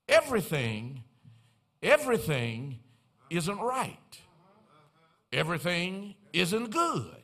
[0.08, 1.02] everything,
[1.82, 2.78] everything
[3.30, 3.96] isn't right.
[5.32, 7.22] Everything isn't good.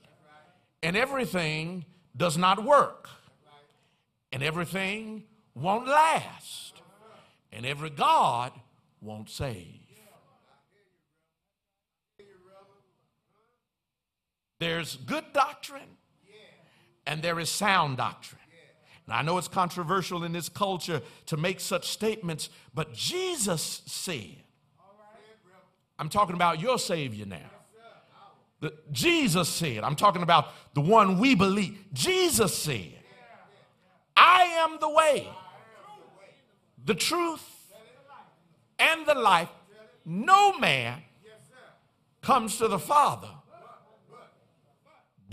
[0.83, 1.85] And everything
[2.17, 3.09] does not work.
[4.33, 5.25] And everything
[5.55, 6.83] won't last.
[7.53, 8.53] And every God
[9.01, 9.82] won't save.
[14.63, 15.97] There's good doctrine
[17.05, 18.41] and there is sound doctrine.
[19.07, 24.37] And I know it's controversial in this culture to make such statements, but Jesus said,
[25.99, 27.51] I'm talking about your Savior now.
[28.61, 31.85] The, Jesus said, I'm talking about the one we believe.
[31.93, 32.93] Jesus said,
[34.17, 35.29] I am the way,
[36.85, 37.45] the truth,
[38.79, 39.49] and the life.
[40.05, 41.03] No man
[42.21, 43.29] comes to the Father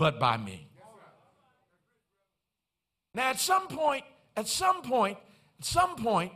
[0.00, 0.66] but by me.
[3.12, 4.02] Now, at some point,
[4.34, 5.18] at some point,
[5.58, 6.32] at some point,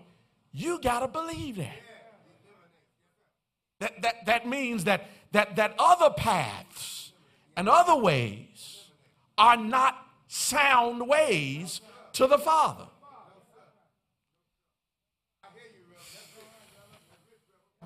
[0.52, 1.80] you got to believe that.
[3.80, 4.26] That, that.
[4.26, 7.12] that means that, that, that other paths
[7.56, 8.84] and other ways
[9.38, 9.96] are not
[10.28, 11.80] sound ways
[12.12, 12.84] to the Father.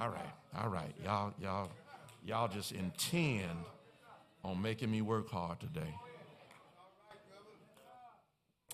[0.01, 1.71] All right, all right, y'all, y'all,
[2.25, 3.45] y'all just intend
[4.45, 5.95] on making me work hard today.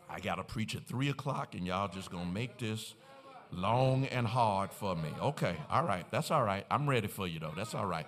[0.09, 2.95] I got to preach at 3 o'clock, and y'all just going to make this
[3.51, 5.09] long and hard for me.
[5.21, 6.65] Okay, all right, that's all right.
[6.71, 7.53] I'm ready for you, though.
[7.57, 8.07] That's all right.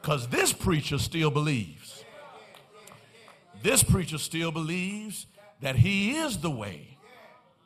[0.00, 2.04] Because this preacher still believes.
[3.62, 5.26] This preacher still believes
[5.60, 6.98] that he is the way,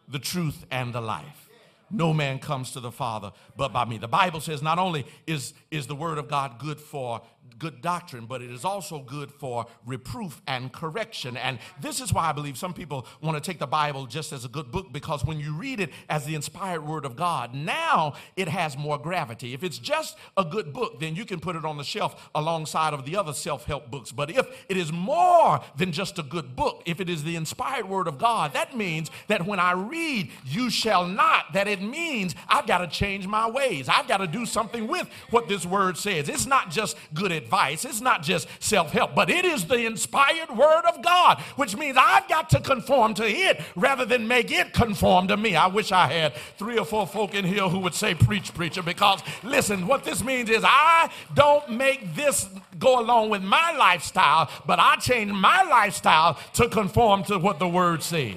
[0.07, 1.49] the truth, and the life.
[1.91, 3.99] No man comes to the Father but by me.
[3.99, 7.23] The Bible says not only is, is the Word of God good for
[7.59, 11.37] good doctrine, but it is also good for reproof and correction.
[11.37, 14.45] And this is why I believe some people want to take the Bible just as
[14.45, 18.15] a good book because when you read it as the inspired word of God, now
[18.37, 19.55] it has more gravity.
[19.55, 22.95] If it's just a good book, then you can put it on the shelf alongside
[22.95, 24.13] of the other self help books.
[24.13, 27.89] But if it is more than just a good book, if it is the inspired
[27.89, 32.35] word of God, that means that when I read, you shall not, that it means
[32.49, 33.89] I've got to change my ways.
[33.89, 36.29] I've got to do something with what this word says.
[36.29, 40.51] It's not just good advice, it's not just self help, but it is the inspired
[40.51, 44.75] word of God, which means I've got to conform to it rather than make it
[44.75, 45.57] conform to me.
[45.57, 48.83] I wish I had three or four folk in here who would say, Preach, preacher,
[48.83, 52.47] because listen, what this means is I don't make this
[52.79, 57.69] go along with my lifestyle, but I change my lifestyle to conform to what the
[57.69, 58.37] word says.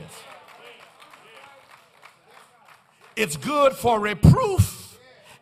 [3.15, 4.98] It's good for reproof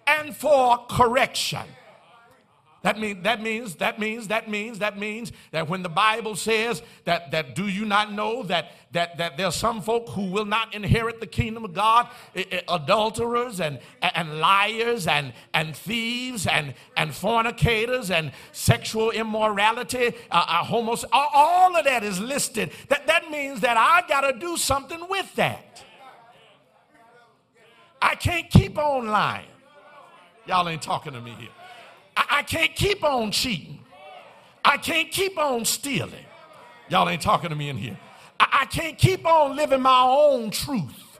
[0.07, 1.65] and for correction.
[2.81, 6.81] That, mean, that means, that means, that means, that means that when the Bible says
[7.03, 10.45] that, that do you not know that, that, that there are some folk who will
[10.45, 12.07] not inherit the kingdom of God,
[12.69, 20.64] adulterers and, and liars and, and thieves and, and fornicators and sexual immorality, uh, uh,
[20.64, 22.72] homos, all of that is listed.
[22.88, 25.84] That, that means that I got to do something with that.
[28.01, 29.45] I can't keep on lying.
[30.45, 31.49] Y'all ain't talking to me here.
[32.20, 33.80] I, I can't keep on cheating.
[34.64, 36.26] I can't keep on stealing.
[36.90, 37.98] Y'all ain't talking to me in here.
[38.40, 41.20] I, I can't keep on living my own truth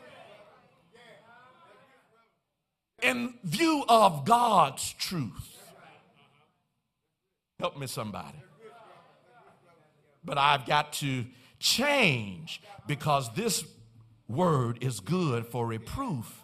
[3.02, 5.58] in view of God's truth.
[7.60, 8.38] Help me, somebody.
[10.26, 11.26] But I've got to
[11.60, 13.64] change because this
[14.28, 16.44] word is good for reproof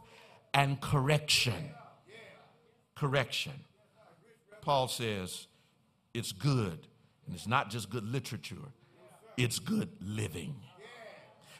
[0.54, 1.72] and correction.
[2.96, 3.54] Correction.
[4.66, 5.46] Paul says
[6.16, 6.88] it's good,
[7.26, 8.56] and it's not just good literature,
[9.38, 10.56] it's good living.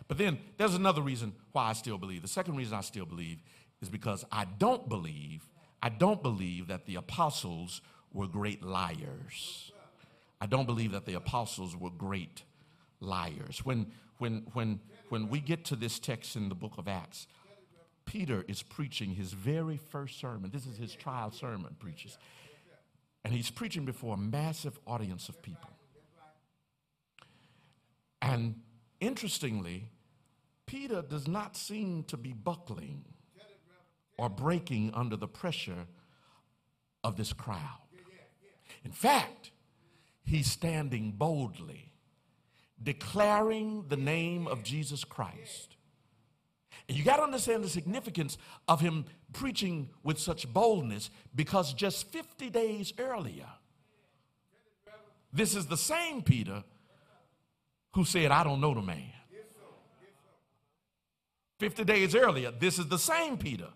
[0.08, 2.24] But then there's another reason why I still believe.
[2.24, 3.44] The second reason I still believe
[3.82, 5.44] is because I don't believe,
[5.84, 9.72] I don't believe that the apostles were great liars.
[10.42, 12.44] I don't believe that the apostles were great
[13.00, 13.64] liars.
[13.64, 14.80] When, when, when,
[15.10, 17.28] when we get to this text in the book of Acts,
[18.06, 20.50] Peter is preaching his very first sermon.
[20.52, 22.18] This is his trial sermon, preaches.
[23.26, 25.72] And he's preaching before a massive audience of people.
[28.22, 28.62] And
[29.00, 29.90] interestingly,
[30.68, 33.04] Peter does not seem to be buckling
[34.20, 35.88] or breaking under the pressure
[37.04, 37.80] of this crowd.
[38.84, 39.50] In fact,
[40.24, 41.94] he's standing boldly,
[42.82, 45.78] declaring the name of Jesus Christ.
[46.88, 48.38] And you got to understand the significance
[48.68, 49.06] of him
[49.36, 53.48] preaching with such boldness because just 50 days earlier,
[55.34, 56.64] this is the same Peter
[57.94, 59.12] who said, I don't know the man.
[61.60, 63.68] 50 days earlier, this is the same Peter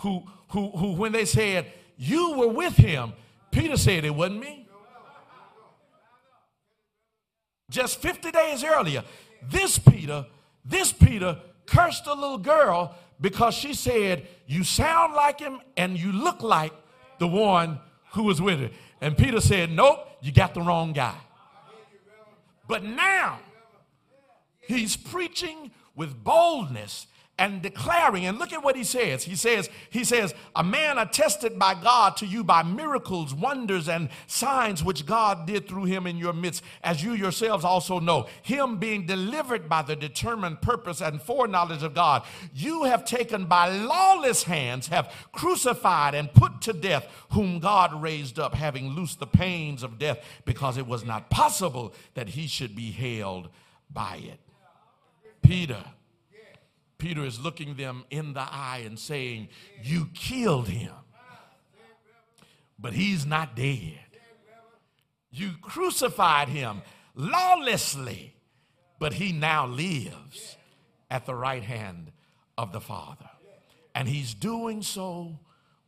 [0.00, 3.12] who, who, who when they said, You were with him,
[3.50, 4.68] Peter said, It wasn't me.
[7.68, 9.02] Just 50 days earlier,
[9.42, 10.26] this Peter,
[10.64, 16.12] this Peter cursed a little girl because she said, You sound like him and you
[16.12, 16.72] look like
[17.18, 17.80] the one
[18.12, 18.70] who was with her.
[19.00, 21.16] And Peter said, Nope, you got the wrong guy.
[22.68, 23.38] But now
[24.60, 27.06] he's preaching with boldness
[27.38, 29.24] and declaring and look at what he says.
[29.24, 34.08] He says he says a man attested by god to you by miracles wonders and
[34.26, 38.26] signs which god did through him in your midst as you yourselves also know.
[38.42, 42.22] Him being delivered by the determined purpose and foreknowledge of god.
[42.54, 48.38] You have taken by lawless hands have crucified and put to death whom god raised
[48.38, 52.74] up having loosed the pains of death because it was not possible that he should
[52.74, 53.50] be held
[53.90, 54.40] by it.
[55.42, 55.84] Peter
[56.98, 59.48] Peter is looking them in the eye and saying,
[59.82, 60.92] You killed him,
[62.78, 63.98] but he's not dead.
[65.30, 66.82] You crucified him
[67.14, 68.34] lawlessly,
[68.98, 70.56] but he now lives
[71.10, 72.12] at the right hand
[72.56, 73.28] of the Father.
[73.94, 75.38] And he's doing so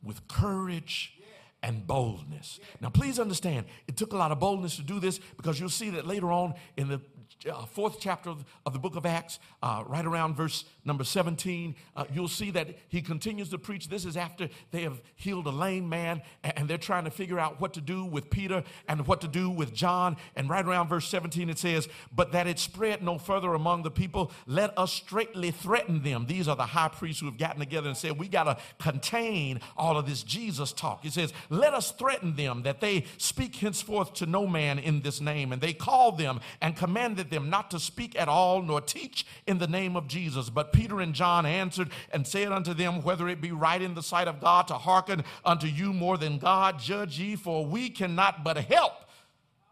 [0.03, 1.13] with courage
[1.61, 2.59] and boldness.
[2.79, 5.89] Now, please understand, it took a lot of boldness to do this because you'll see
[5.91, 7.01] that later on in the
[7.47, 11.75] uh, fourth chapter of, of, the book of Acts, uh, right around verse number 17,
[11.95, 13.87] uh, you'll see that he continues to preach.
[13.87, 17.59] This is after they have healed a lame man, and, they're trying to figure out
[17.59, 20.17] what to do with Peter and what to do with John.
[20.35, 23.89] And right around verse 17, it says, But that it spread no further among the
[23.89, 26.27] people, let us straightly threaten them.
[26.27, 29.61] These are the high priests who have gotten together and said, We got to contain
[29.75, 31.01] all of this Jesus talk.
[31.01, 35.19] He says, Let us threaten them that they speak henceforth to no man in this
[35.19, 35.51] name.
[35.51, 39.57] And they called them and commanded them not to speak at all nor teach in
[39.57, 40.49] the name of Jesus.
[40.49, 44.03] But Peter and John answered and said unto them, Whether it be right in the
[44.03, 48.43] sight of God to hearken unto you more than God, judge ye, for we cannot
[48.43, 48.93] but help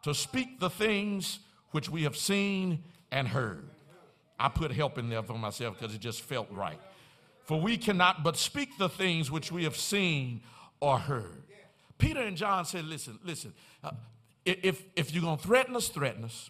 [0.04, 1.40] to speak the things
[1.72, 3.70] which we have seen and heard.
[4.40, 6.80] I put help in there for myself because it just felt right.
[7.44, 10.42] For we cannot but speak the things which we have seen
[10.80, 11.44] or heard.
[11.98, 13.54] Peter and John said, Listen, listen,
[13.84, 13.92] uh,
[14.46, 16.50] if, if you're going to threaten us, threaten us.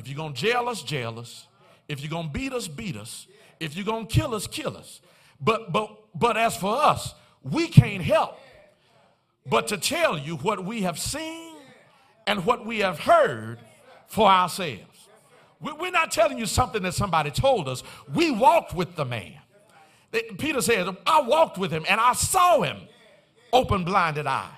[0.00, 1.46] If you're going to jail us, jail us.
[1.86, 3.26] If you're going to beat us, beat us.
[3.60, 5.02] If you're going to kill us, kill us.
[5.38, 8.38] But, but, but as for us, we can't help
[9.44, 11.54] but to tell you what we have seen
[12.26, 13.58] and what we have heard
[14.06, 15.08] for ourselves.
[15.60, 17.82] We're not telling you something that somebody told us.
[18.14, 19.34] We walked with the man.
[20.38, 22.78] Peter says, I walked with him and I saw him
[23.52, 24.48] open blinded eyes.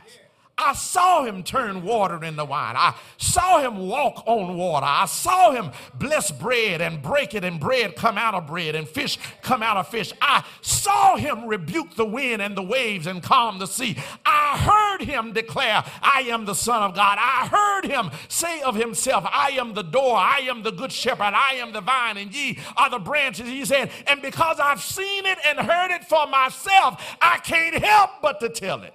[0.62, 2.76] I saw him turn water into wine.
[2.76, 4.86] I saw him walk on water.
[4.88, 8.88] I saw him bless bread and break it, and bread come out of bread, and
[8.88, 10.12] fish come out of fish.
[10.20, 13.96] I saw him rebuke the wind and the waves and calm the sea.
[14.24, 17.18] I heard him declare, I am the Son of God.
[17.20, 21.34] I heard him say of himself, I am the door, I am the good shepherd,
[21.34, 23.48] I am the vine, and ye are the branches.
[23.48, 28.10] He said, and because I've seen it and heard it for myself, I can't help
[28.20, 28.94] but to tell it.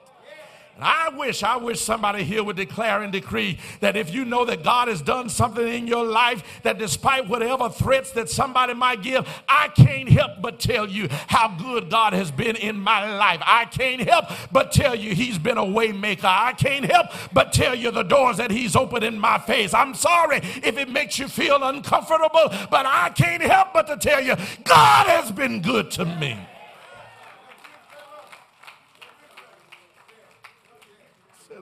[0.77, 4.45] And I wish, I wish somebody here would declare and decree that if you know
[4.45, 9.01] that God has done something in your life, that despite whatever threats that somebody might
[9.01, 13.41] give, I can't help but tell you how good God has been in my life.
[13.43, 16.25] I can't help but tell you He's been a waymaker.
[16.25, 19.73] I can't help but tell you the doors that He's opened in my face.
[19.73, 24.21] I'm sorry if it makes you feel uncomfortable, but I can't help but to tell
[24.21, 26.37] you God has been good to me.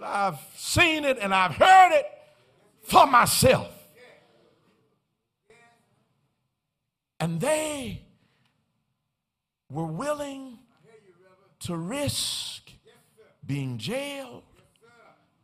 [0.05, 2.05] I've seen it and I've heard it
[2.83, 3.71] for myself.
[7.19, 8.03] And they
[9.69, 10.59] were willing
[11.61, 12.69] to risk
[13.45, 14.43] being jailed,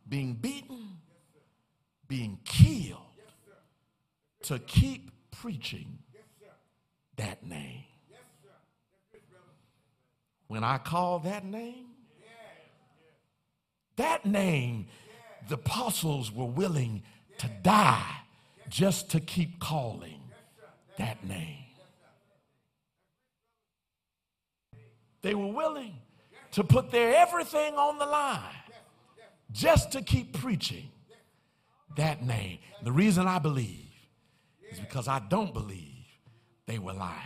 [0.08, 0.98] being beaten,
[2.08, 3.00] being killed
[4.42, 5.98] to keep preaching
[7.16, 7.84] that name.
[10.48, 11.86] When I call that name,
[13.96, 14.86] that name,
[15.48, 17.02] the apostles were willing
[17.38, 18.16] to die
[18.68, 20.20] just to keep calling
[20.98, 21.58] that name.
[25.22, 25.94] They were willing
[26.52, 28.40] to put their everything on the line
[29.52, 30.90] just to keep preaching
[31.96, 32.58] that name.
[32.82, 33.90] The reason I believe
[34.70, 36.06] is because I don't believe
[36.66, 37.18] they were lying.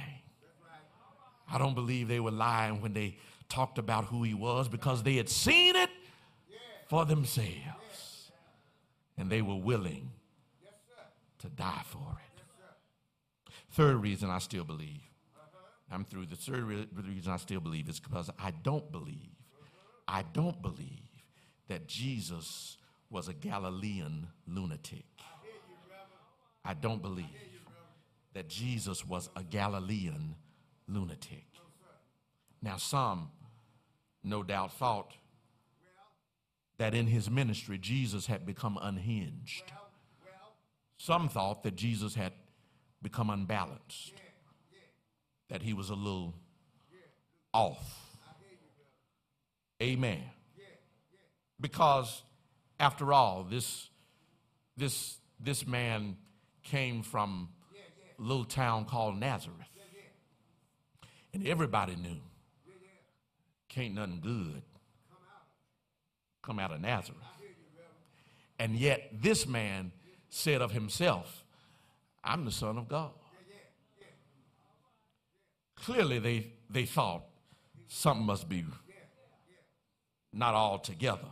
[1.50, 3.16] I don't believe they were lying when they
[3.48, 5.90] talked about who he was because they had seen it
[6.86, 8.30] for themselves
[9.18, 10.10] and they were willing
[11.38, 12.42] to die for it.
[13.70, 15.02] Third reason I still believe,
[15.90, 16.26] I'm through.
[16.26, 19.30] The third re- reason I still believe is because I don't believe,
[20.08, 21.02] I don't believe
[21.68, 22.78] that Jesus
[23.10, 25.04] was a Galilean lunatic.
[26.64, 27.26] I don't believe
[28.34, 30.34] that Jesus was a Galilean
[30.88, 31.44] lunatic.
[32.62, 33.30] Now, some
[34.24, 35.12] no doubt thought
[36.78, 39.72] that in his ministry Jesus had become unhinged.
[40.98, 42.32] Some thought that Jesus had
[43.02, 44.14] become unbalanced,
[45.48, 46.34] that he was a little
[47.52, 48.02] off.
[49.82, 50.22] Amen.
[51.60, 52.22] Because
[52.80, 53.88] after all, this,
[54.76, 56.16] this, this man
[56.62, 57.48] came from
[58.18, 59.68] a little town called Nazareth.
[61.32, 62.20] And everybody knew
[63.68, 64.62] can't nothing good
[66.46, 67.20] come out of Nazareth.
[68.58, 69.92] And yet, this man
[70.30, 71.44] said of himself,
[72.24, 73.10] I'm the Son of God.
[75.76, 77.24] Clearly, they, they thought
[77.88, 78.64] something must be
[80.32, 81.28] not all together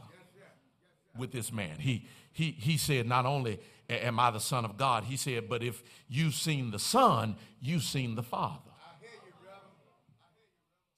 [1.17, 1.79] with this man.
[1.79, 3.59] He, he, he said, Not only
[3.89, 7.83] am I the Son of God, he said, but if you've seen the Son, you've
[7.83, 8.71] seen the Father.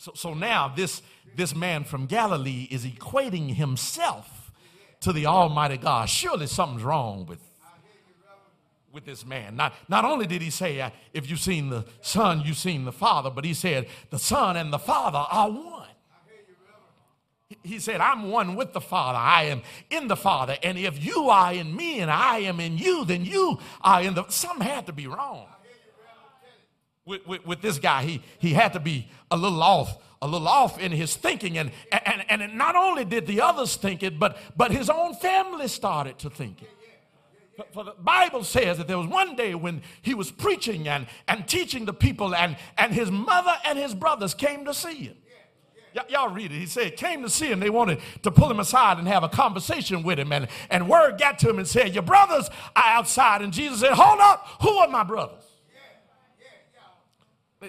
[0.06, 1.02] So, so now this,
[1.34, 4.52] this man from Galilee is equating himself
[5.00, 6.08] to the Almighty God.
[6.08, 7.40] Surely something's wrong with,
[8.92, 9.56] with this man.
[9.56, 12.92] Not, not only did he say, uh, if you've seen the Son, you've seen the
[12.92, 15.88] Father, but he said, the Son and the Father are one.
[17.64, 19.18] He said, I'm one with the Father.
[19.18, 20.56] I am in the Father.
[20.62, 24.14] And if you are in me and I am in you, then you are in
[24.14, 24.24] the.
[24.28, 25.48] Something had to be wrong
[27.06, 28.02] with, with, with, this guy.
[28.02, 31.56] He, he had to be a little off, a little off in his thinking.
[31.56, 35.68] And, and, and not only did the others think it, but, but his own family
[35.68, 36.70] started to think it.
[37.72, 41.48] For the Bible says that there was one day when he was preaching and, and
[41.48, 45.16] teaching the people, and, and his mother and his brothers came to see him.
[45.94, 46.58] Y- y'all read it.
[46.58, 47.60] He said, came to see him.
[47.60, 50.32] They wanted to pull him aside and have a conversation with him.
[50.32, 53.40] And, and word got to him and said, Your brothers are outside.
[53.40, 55.45] And Jesus said, Hold up, who are my brothers?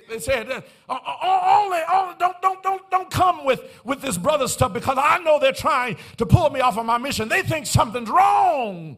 [0.09, 4.73] They said, uh, only, only don't, don't, don't, don't come with, with this brother stuff
[4.73, 7.29] because I know they're trying to pull me off of my mission.
[7.29, 8.97] They think something's wrong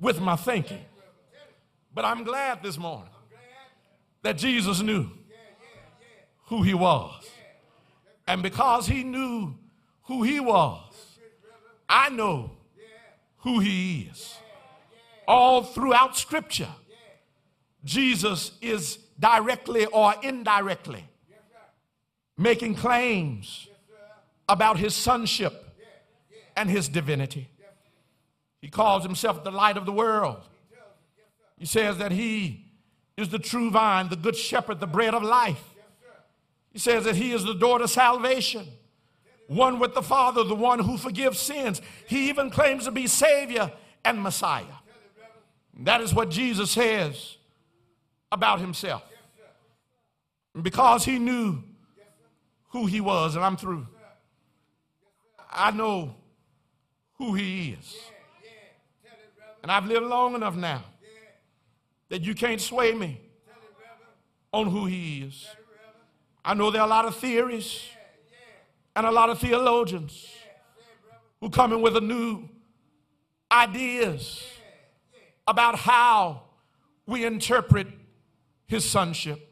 [0.00, 0.84] with my thinking.
[1.94, 3.08] But I'm glad this morning
[4.22, 5.08] that Jesus knew
[6.46, 7.28] who he was.
[8.28, 9.54] And because he knew
[10.02, 11.18] who he was,
[11.88, 12.50] I know
[13.38, 14.36] who he is.
[15.28, 16.68] All throughout Scripture,
[17.84, 21.04] Jesus is directly or indirectly
[22.36, 23.68] making claims
[24.48, 25.64] about his sonship
[26.56, 27.48] and his divinity.
[28.60, 30.42] He calls himself the light of the world.
[31.58, 32.66] He says that he
[33.16, 35.62] is the true vine, the good shepherd, the bread of life.
[36.72, 38.66] He says that he is the door to salvation,
[39.46, 41.80] one with the Father, the one who forgives sins.
[42.06, 43.72] He even claims to be Savior
[44.04, 44.64] and Messiah.
[45.80, 47.35] That is what Jesus says
[48.32, 49.02] about himself.
[50.54, 51.62] And because he knew
[52.68, 53.86] who he was, and I'm through,
[55.50, 56.14] I know
[57.18, 57.96] who he is.
[59.62, 60.84] And I've lived long enough now
[62.08, 63.20] that you can't sway me
[64.52, 65.46] on who he is.
[66.44, 67.82] I know there are a lot of theories
[68.94, 70.26] and a lot of theologians
[71.40, 72.48] who come in with a new
[73.50, 74.44] ideas
[75.46, 76.42] about how
[77.06, 77.88] we interpret
[78.66, 79.42] his sonship.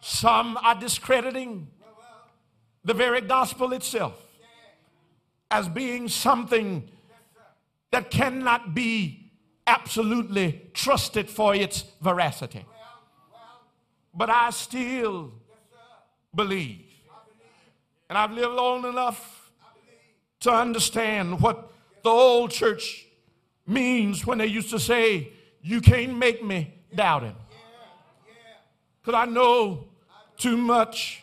[0.00, 1.68] Some are discrediting
[2.84, 4.20] the very gospel itself
[5.50, 6.90] as being something
[7.90, 9.30] that cannot be
[9.66, 12.66] absolutely trusted for its veracity.
[14.12, 15.32] But I still
[16.34, 16.84] believe.
[18.08, 19.50] And I've lived long enough
[20.40, 23.06] to understand what the old church
[23.66, 25.32] means when they used to say,
[25.62, 27.34] You can't make me doubt him.
[29.04, 29.84] Because I know
[30.38, 31.22] too much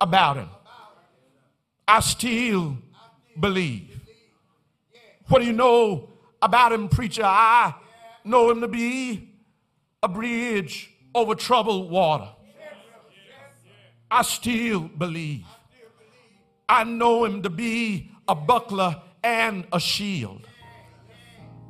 [0.00, 0.48] about him.
[1.88, 2.78] I still
[3.38, 4.00] believe.
[5.26, 7.24] What do you know about him, preacher?
[7.24, 7.74] I
[8.24, 9.28] know him to be
[10.04, 12.28] a bridge over troubled water.
[14.08, 15.46] I still believe.
[16.68, 20.46] I know him to be a buckler and a shield.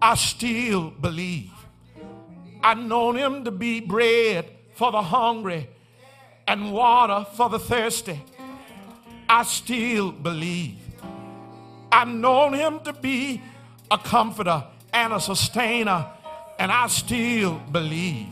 [0.03, 1.53] I still believe.
[2.63, 5.69] I know him to be bread for the hungry
[6.47, 8.21] and water for the thirsty.
[9.29, 10.77] I still believe.
[11.91, 13.43] I've known him to be
[13.91, 16.07] a comforter and a sustainer,
[16.59, 18.29] and I still believe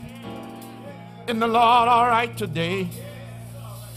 [1.27, 2.87] in the Lord all right today.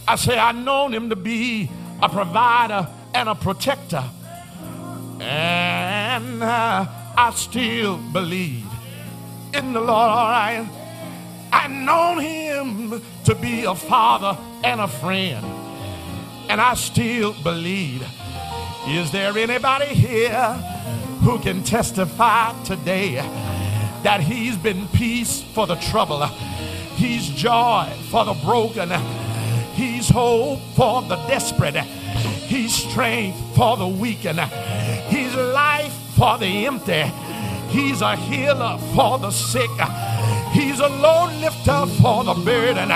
[0.07, 1.69] I say I've known him to be
[2.01, 4.03] a provider and a protector,
[5.19, 6.85] and uh,
[7.15, 8.65] I still believe
[9.53, 10.78] in the Lord all right.
[11.51, 15.45] I've known him to be a father and a friend,
[16.49, 18.05] and I still believe.
[18.87, 20.53] Is there anybody here
[21.21, 23.15] who can testify today
[24.03, 26.25] that he's been peace for the trouble?
[26.95, 28.89] He's joy for the broken.
[29.73, 31.75] He's hope for the desperate.
[31.75, 34.19] He's strength for the weak.
[35.07, 37.03] He's life for the empty.
[37.69, 39.69] He's a healer for the sick.
[40.51, 42.91] He's a load lifter for the burden.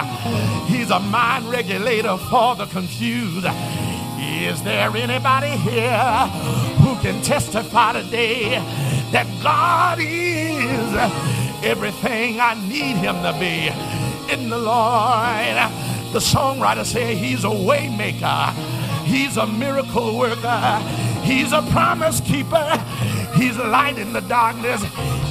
[0.65, 3.45] He's a mind regulator for the confused.
[4.17, 6.27] Is there anybody here
[6.81, 8.55] who can testify today
[9.11, 10.93] that God is
[11.63, 13.69] everything I need him to be
[14.33, 15.55] in the Lord?
[16.13, 18.53] The songwriter said he's a waymaker.
[19.03, 20.79] He's a miracle worker.
[21.23, 22.67] He's a promise keeper.
[23.35, 24.83] He's light in the darkness.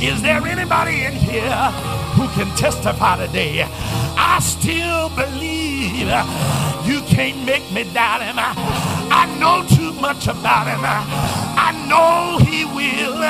[0.02, 1.70] Is there anybody in here
[2.16, 3.62] who can testify today?
[4.16, 6.08] I still believe
[6.86, 8.36] you can't make me doubt him.
[8.38, 10.80] I know too much about him.
[10.84, 13.22] I know he will.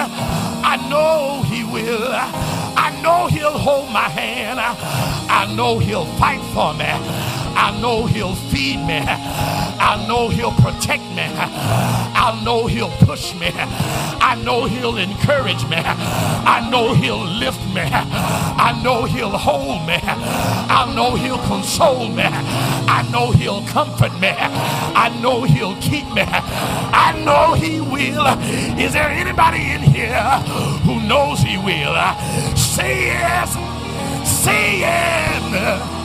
[0.64, 2.12] I know he will.
[2.12, 4.58] I know he'll hold my hand.
[4.60, 7.41] I know he'll fight for me.
[7.54, 8.98] I know he'll feed me.
[8.98, 11.22] I know he'll protect me.
[11.22, 13.50] I know he'll push me.
[13.54, 15.76] I know he'll encourage me.
[15.76, 17.82] I know he'll lift me.
[17.82, 19.98] I know he'll hold me.
[20.02, 22.24] I know he'll console me.
[22.24, 24.28] I know he'll comfort me.
[24.30, 26.22] I know he'll keep me.
[26.24, 28.26] I know he will.
[28.78, 30.22] Is there anybody in here
[30.84, 31.94] who knows he will?
[32.56, 33.52] Say yes.
[34.24, 36.01] Say yes.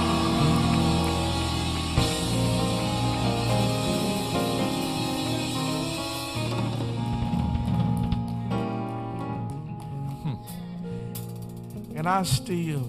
[12.08, 12.88] And I still,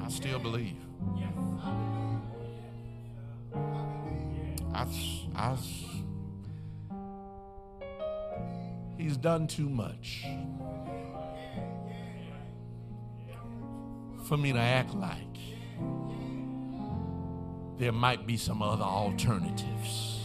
[0.00, 0.76] I still believe.
[4.72, 4.86] I,
[5.34, 5.56] I,
[8.96, 10.24] he's done too much
[14.28, 15.18] for me to act like
[17.78, 20.21] there might be some other alternatives.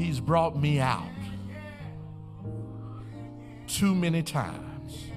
[0.00, 1.12] He's brought me out
[3.66, 5.10] too many times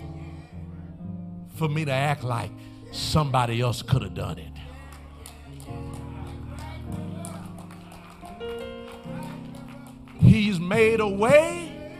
[1.55, 2.51] for me to act like
[2.91, 4.51] somebody else could have done it.
[10.19, 11.93] He's made a way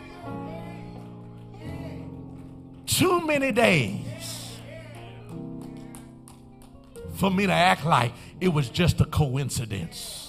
[2.86, 4.60] too many days
[7.14, 8.12] for me to act like
[8.42, 10.23] it was just a coincidence.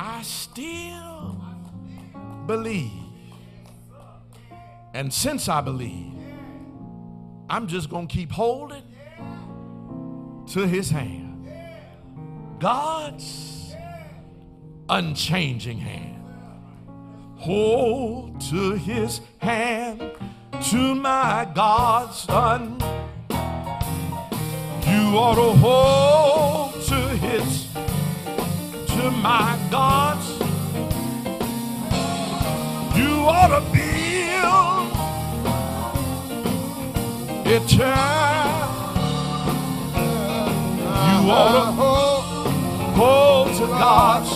[0.00, 1.36] I still
[2.46, 2.92] believe.
[4.94, 6.12] And since I believe,
[7.50, 8.84] I'm just going to keep holding
[10.52, 11.50] to his hand.
[12.60, 13.74] God's
[14.88, 16.24] unchanging hand.
[17.36, 20.12] Hold to his hand,
[20.70, 22.78] to my God's son.
[24.86, 27.66] You ought to hold to his,
[29.10, 30.28] to my God's.
[32.96, 34.92] You ought to build
[37.46, 38.68] eternal.
[41.08, 41.64] You ought to
[42.98, 44.30] hold to God's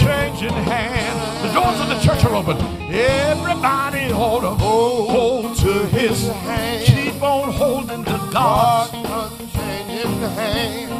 [0.00, 1.44] changing hand.
[1.44, 2.58] The doors of the church are open.
[2.92, 6.84] Everybody ought to hold to his hand.
[6.84, 10.90] Keep on holding to God's unchanging hand.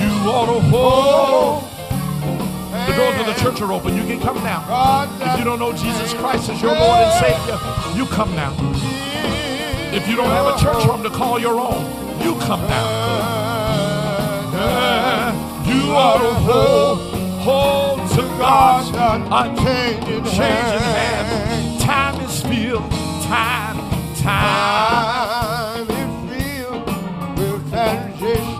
[0.00, 1.73] You ought to hold.
[2.86, 3.96] The doors of the church are open.
[3.96, 4.62] You can come now.
[5.20, 7.58] If you don't know Jesus Christ as your Lord and Savior,
[7.96, 8.54] you come now.
[9.92, 11.84] If you don't have a church home to call your own,
[12.20, 13.14] you come now.
[15.66, 16.98] You ought to hold,
[17.40, 21.80] hold to God's unchanging hand.
[21.80, 22.90] Time is filled,
[23.22, 23.78] time,
[24.16, 26.86] time is filled
[27.38, 28.58] with transition.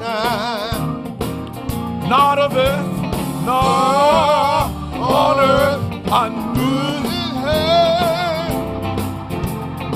[2.08, 2.93] Not of earth,
[3.44, 3.54] nor
[5.04, 6.64] on earth, unmoved.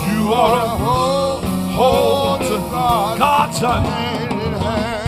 [0.09, 1.45] You ought to hold,
[1.79, 2.57] hold to
[3.19, 4.31] God's hand.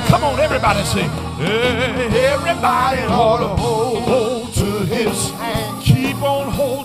[0.08, 1.10] Come on, everybody sing.
[1.40, 5.82] Everybody ought to hold, hold to his hand.
[5.82, 6.79] Keep on holding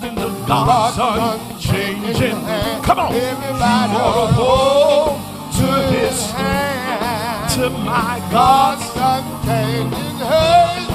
[0.48, 2.84] God's unchanging hand.
[2.84, 3.14] Come on.
[3.14, 5.20] Everybody ought to hold
[5.56, 7.50] to his hand.
[7.56, 10.86] To my God's unchanging hand.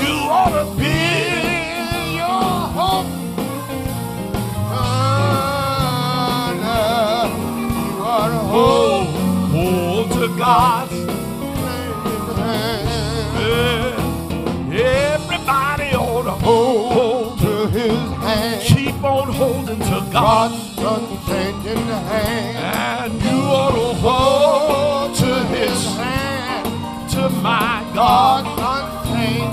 [0.00, 3.06] You ought to build your hope.
[7.84, 9.06] You ought to hold,
[9.52, 10.92] hold to God's
[12.38, 13.42] hand.
[14.72, 18.73] Everybody ought to hold, hold to his hand.
[19.04, 23.12] On holding to God's unchanging hand.
[23.12, 27.10] And you ought to hold to his hand.
[27.10, 29.50] To my God unchanging.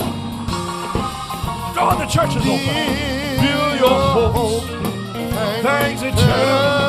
[1.74, 3.02] Door the church is open.
[3.42, 4.00] Feel your
[4.32, 4.66] hopes.
[5.60, 6.82] Things eternal.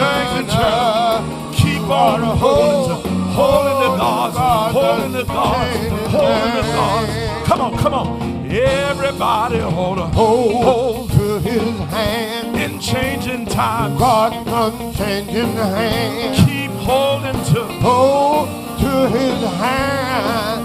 [0.00, 1.52] Things eternal.
[1.52, 4.36] Keep on holding to, holding to God's,
[4.74, 7.46] holding to God's, holding to God's.
[7.46, 8.50] Come on, come on.
[8.50, 12.56] Everybody hold a hold, hold to his hand.
[12.56, 13.98] In changing times.
[13.98, 16.36] God's unchanging hand.
[16.46, 18.48] Keep holding to hold
[18.80, 20.62] to his hand.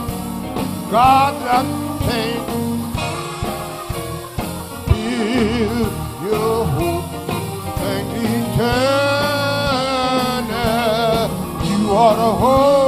[0.91, 1.87] God's unchanging
[4.87, 5.91] Build
[6.27, 7.11] your hope
[7.93, 8.87] and eternal.
[11.67, 12.86] You are the hold,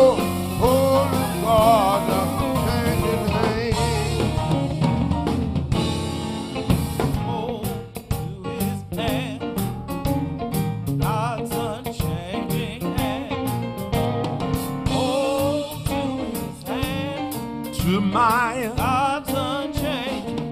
[18.12, 20.52] my God's unchanging.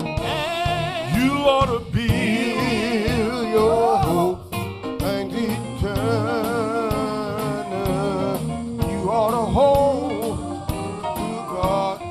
[1.18, 5.98] You ought to build your hope and eternal.
[8.90, 12.02] You ought to hold to God.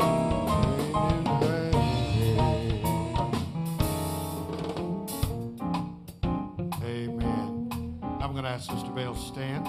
[6.82, 8.00] Amen.
[8.20, 9.68] I'm going to ask Sister Bale to stand.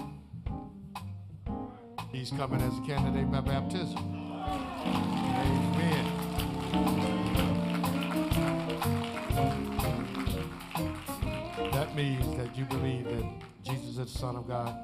[2.12, 4.27] He's coming as a candidate by baptism.
[4.86, 6.06] Amen.
[11.72, 13.26] That means that you believe that
[13.64, 14.76] Jesus is the Son of God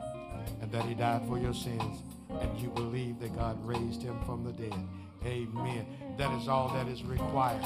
[0.61, 4.44] and that He died for your sins, and you believe that God raised Him from
[4.44, 4.76] the dead.
[5.26, 5.86] Amen.
[6.18, 7.64] That is all that is required.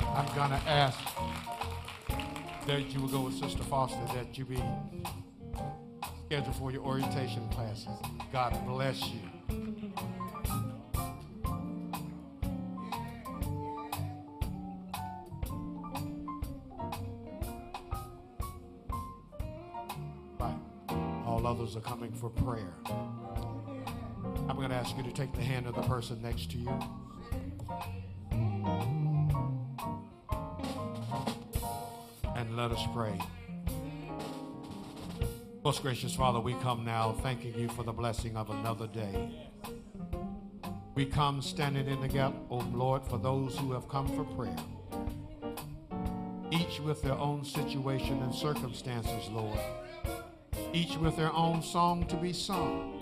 [0.00, 0.98] I'm going to ask
[2.66, 4.62] that you will go with Sister Foster, that you be
[6.26, 7.88] scheduled for your orientation classes.
[8.32, 9.20] God bless you.
[21.42, 22.74] While others are coming for prayer.
[24.48, 26.70] I'm going to ask you to take the hand of the person next to you.
[32.36, 33.18] And let us pray.
[35.64, 39.30] Most gracious Father, we come now thanking you for the blessing of another day.
[40.94, 44.24] We come standing in the gap, O oh Lord, for those who have come for
[44.36, 44.56] prayer.
[46.50, 49.58] Each with their own situation and circumstances, Lord.
[50.72, 52.98] Each with their own song to be sung.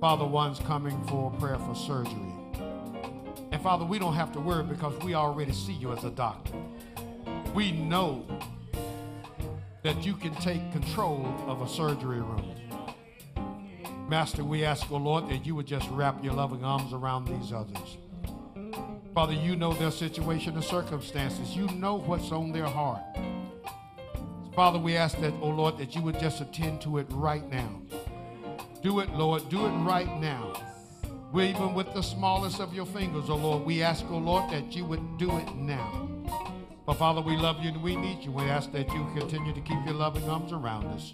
[0.00, 2.32] Father, one's coming for prayer for surgery.
[3.50, 6.54] And Father, we don't have to worry because we already see you as a doctor.
[7.54, 8.24] We know
[9.82, 12.54] that you can take control of a surgery room.
[14.08, 17.28] Master, we ask, O oh Lord, that you would just wrap your loving arms around
[17.28, 17.98] these others.
[19.14, 21.54] Father, you know their situation and circumstances.
[21.54, 23.02] You know what's on their heart.
[24.54, 27.80] Father, we ask that, oh Lord, that you would just attend to it right now.
[28.82, 29.48] Do it, Lord.
[29.48, 30.52] Do it right now.
[31.32, 34.76] we even with the smallest of your fingers, oh Lord, we ask, oh Lord, that
[34.76, 36.08] you would do it now.
[36.84, 38.32] But Father, we love you and we need you.
[38.32, 41.12] We ask that you continue to keep your loving arms around us.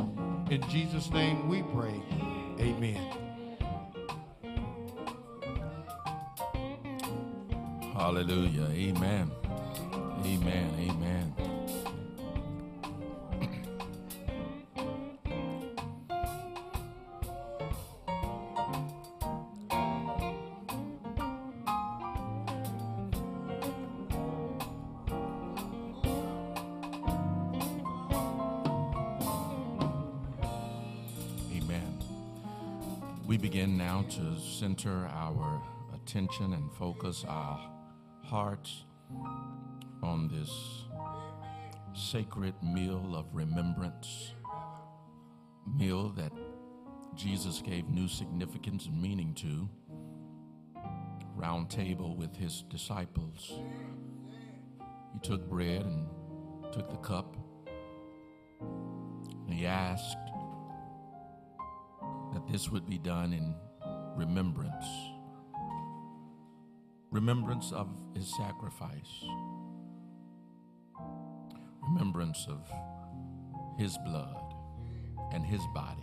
[0.50, 1.94] In Jesus' name we pray.
[2.58, 3.16] Amen.
[7.92, 8.68] Hallelujah.
[8.72, 9.30] Amen.
[10.24, 10.70] Amen.
[10.78, 11.47] Amen.
[34.10, 35.62] To center our
[35.94, 37.60] attention and focus our
[38.24, 38.84] hearts
[40.02, 40.50] on this
[41.92, 44.32] sacred meal of remembrance,
[45.76, 46.32] meal that
[47.14, 49.68] Jesus gave new significance and meaning to,
[51.36, 53.60] round table with his disciples.
[55.12, 56.06] He took bread and
[56.72, 57.36] took the cup,
[58.60, 60.16] and he asked
[62.32, 63.54] that this would be done in
[64.18, 64.86] remembrance.
[67.12, 69.24] Remembrance of his sacrifice.
[71.84, 72.68] Remembrance of
[73.78, 74.54] his blood
[75.32, 76.02] and his body.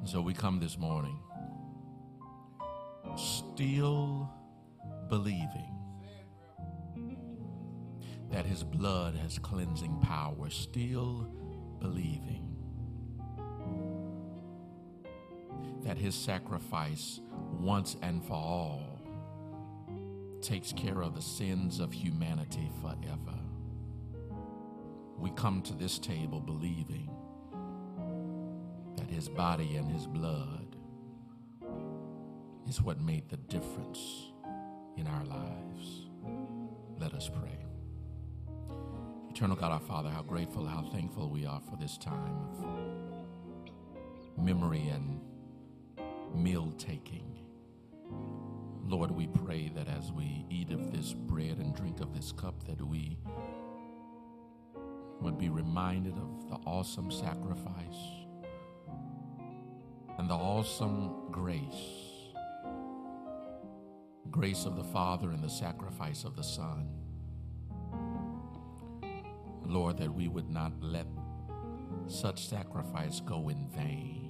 [0.00, 1.16] And so we come this morning
[3.16, 4.28] still
[5.08, 5.78] believing
[8.32, 11.30] that his blood has cleansing power, still
[11.78, 12.43] believing
[15.84, 17.20] that his sacrifice
[17.60, 19.00] once and for all
[20.40, 23.38] takes care of the sins of humanity forever.
[25.18, 27.10] We come to this table believing
[28.96, 30.76] that his body and his blood
[32.68, 34.32] is what made the difference
[34.96, 36.08] in our lives.
[36.98, 37.58] Let us pray.
[39.30, 44.88] Eternal God, our Father, how grateful, how thankful we are for this time of memory
[44.88, 45.20] and
[46.34, 47.38] meal taking.
[48.86, 52.66] Lord, we pray that as we eat of this bread and drink of this cup,
[52.66, 53.18] that we
[55.20, 58.24] would be reminded of the awesome sacrifice
[60.18, 62.04] and the awesome grace
[64.34, 66.88] grace of the Father and the sacrifice of the Son.
[69.64, 71.06] Lord, that we would not let
[72.08, 74.23] such sacrifice go in vain.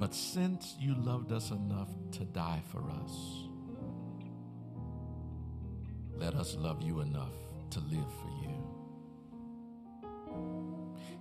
[0.00, 3.44] But since you loved us enough to die for us,
[6.16, 7.34] let us love you enough
[7.68, 8.48] to live for you.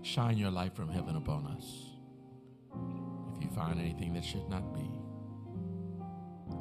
[0.02, 1.90] Shine your light from heaven upon us.
[3.36, 4.90] If you find anything that should not be,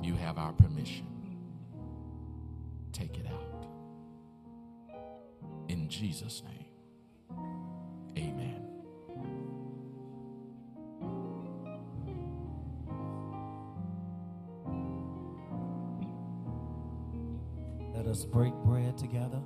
[0.02, 1.06] you have our permission.
[2.92, 3.68] Take it out.
[5.68, 6.66] In Jesus' name,
[8.16, 8.57] amen.
[18.18, 19.40] Us break bread together.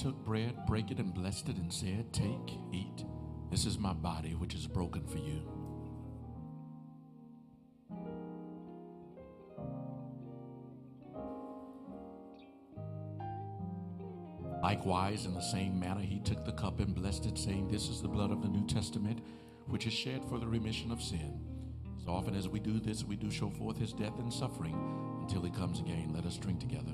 [0.00, 3.04] took bread, break it, and blessed it, and said, Take, eat.
[3.50, 5.42] This is my body, which is broken for you.
[14.62, 18.00] Likewise, in the same manner, he took the cup and blessed it, saying, This is
[18.00, 19.20] the blood of the New Testament,
[19.66, 21.40] which is shed for the remission of sin.
[22.00, 24.76] As often as we do this, we do show forth his death and suffering
[25.20, 26.12] until he comes again.
[26.14, 26.92] Let us drink together.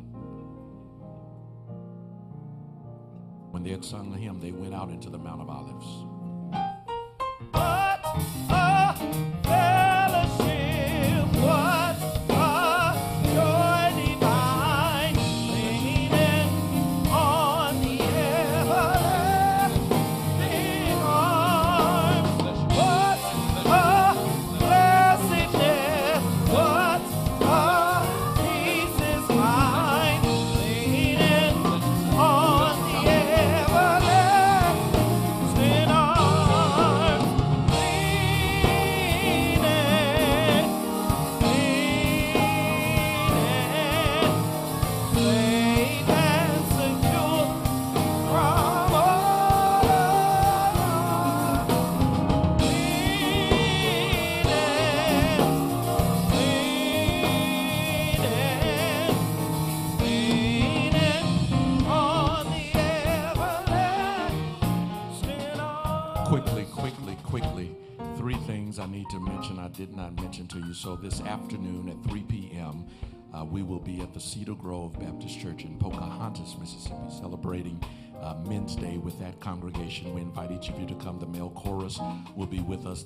[3.57, 6.05] When they had sung the hymn, they went out into the Mount of Olives.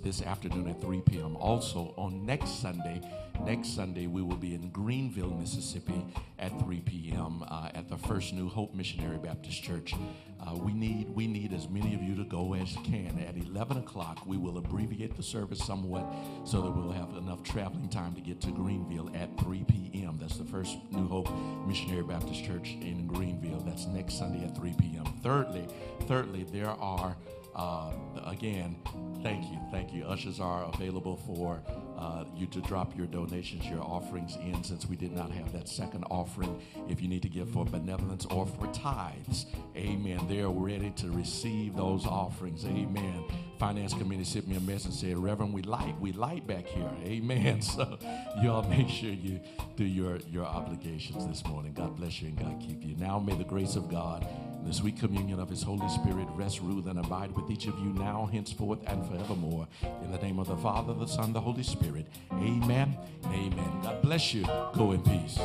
[0.03, 1.37] This afternoon at 3 p.m.
[1.37, 3.01] Also, on next Sunday,
[3.45, 6.05] next Sunday, we will be in Greenville, Mississippi
[6.39, 7.45] at 3 p.m.
[7.49, 9.95] Uh, at the First New Hope Missionary Baptist Church.
[10.41, 13.19] Uh, we need we need as many of you to go as can.
[13.29, 16.07] At 11 o'clock, we will abbreviate the service somewhat
[16.45, 20.19] so that we'll have enough traveling time to get to Greenville at 3 p.m.
[20.21, 21.29] That's the First New Hope
[21.67, 23.61] Missionary Baptist Church in Greenville.
[23.61, 25.05] That's next Sunday at 3 p.m.
[25.23, 25.67] Thirdly,
[26.07, 27.17] thirdly, there are
[27.61, 27.91] uh,
[28.25, 28.75] again,
[29.23, 30.07] thank you, thank you.
[30.07, 31.63] Ushers are available for
[31.99, 35.69] uh, you to drop your donations, your offerings in, since we did not have that
[35.69, 36.59] second offering.
[36.89, 39.45] If you need to give for benevolence or for tithes,
[39.77, 40.27] amen.
[40.27, 43.25] They're ready to receive those offerings, amen.
[43.59, 46.91] Finance committee sent me a message and said, Reverend, we light, we light back here,
[47.05, 47.61] amen.
[47.71, 47.99] So
[48.43, 49.39] y'all make sure you
[49.77, 51.73] do your, your obligations this morning.
[51.73, 52.97] God bless you and God keep you.
[52.97, 54.27] Now may the grace of God
[54.65, 57.93] the sweet communion of his Holy Spirit rest, rule, and abide with each of you
[57.93, 59.67] now, henceforth, and forevermore.
[60.03, 62.07] In the name of the Father, the Son, the Holy Spirit.
[62.33, 62.97] Amen.
[63.27, 63.81] Amen.
[63.83, 64.45] God bless you.
[64.75, 65.39] Go in peace.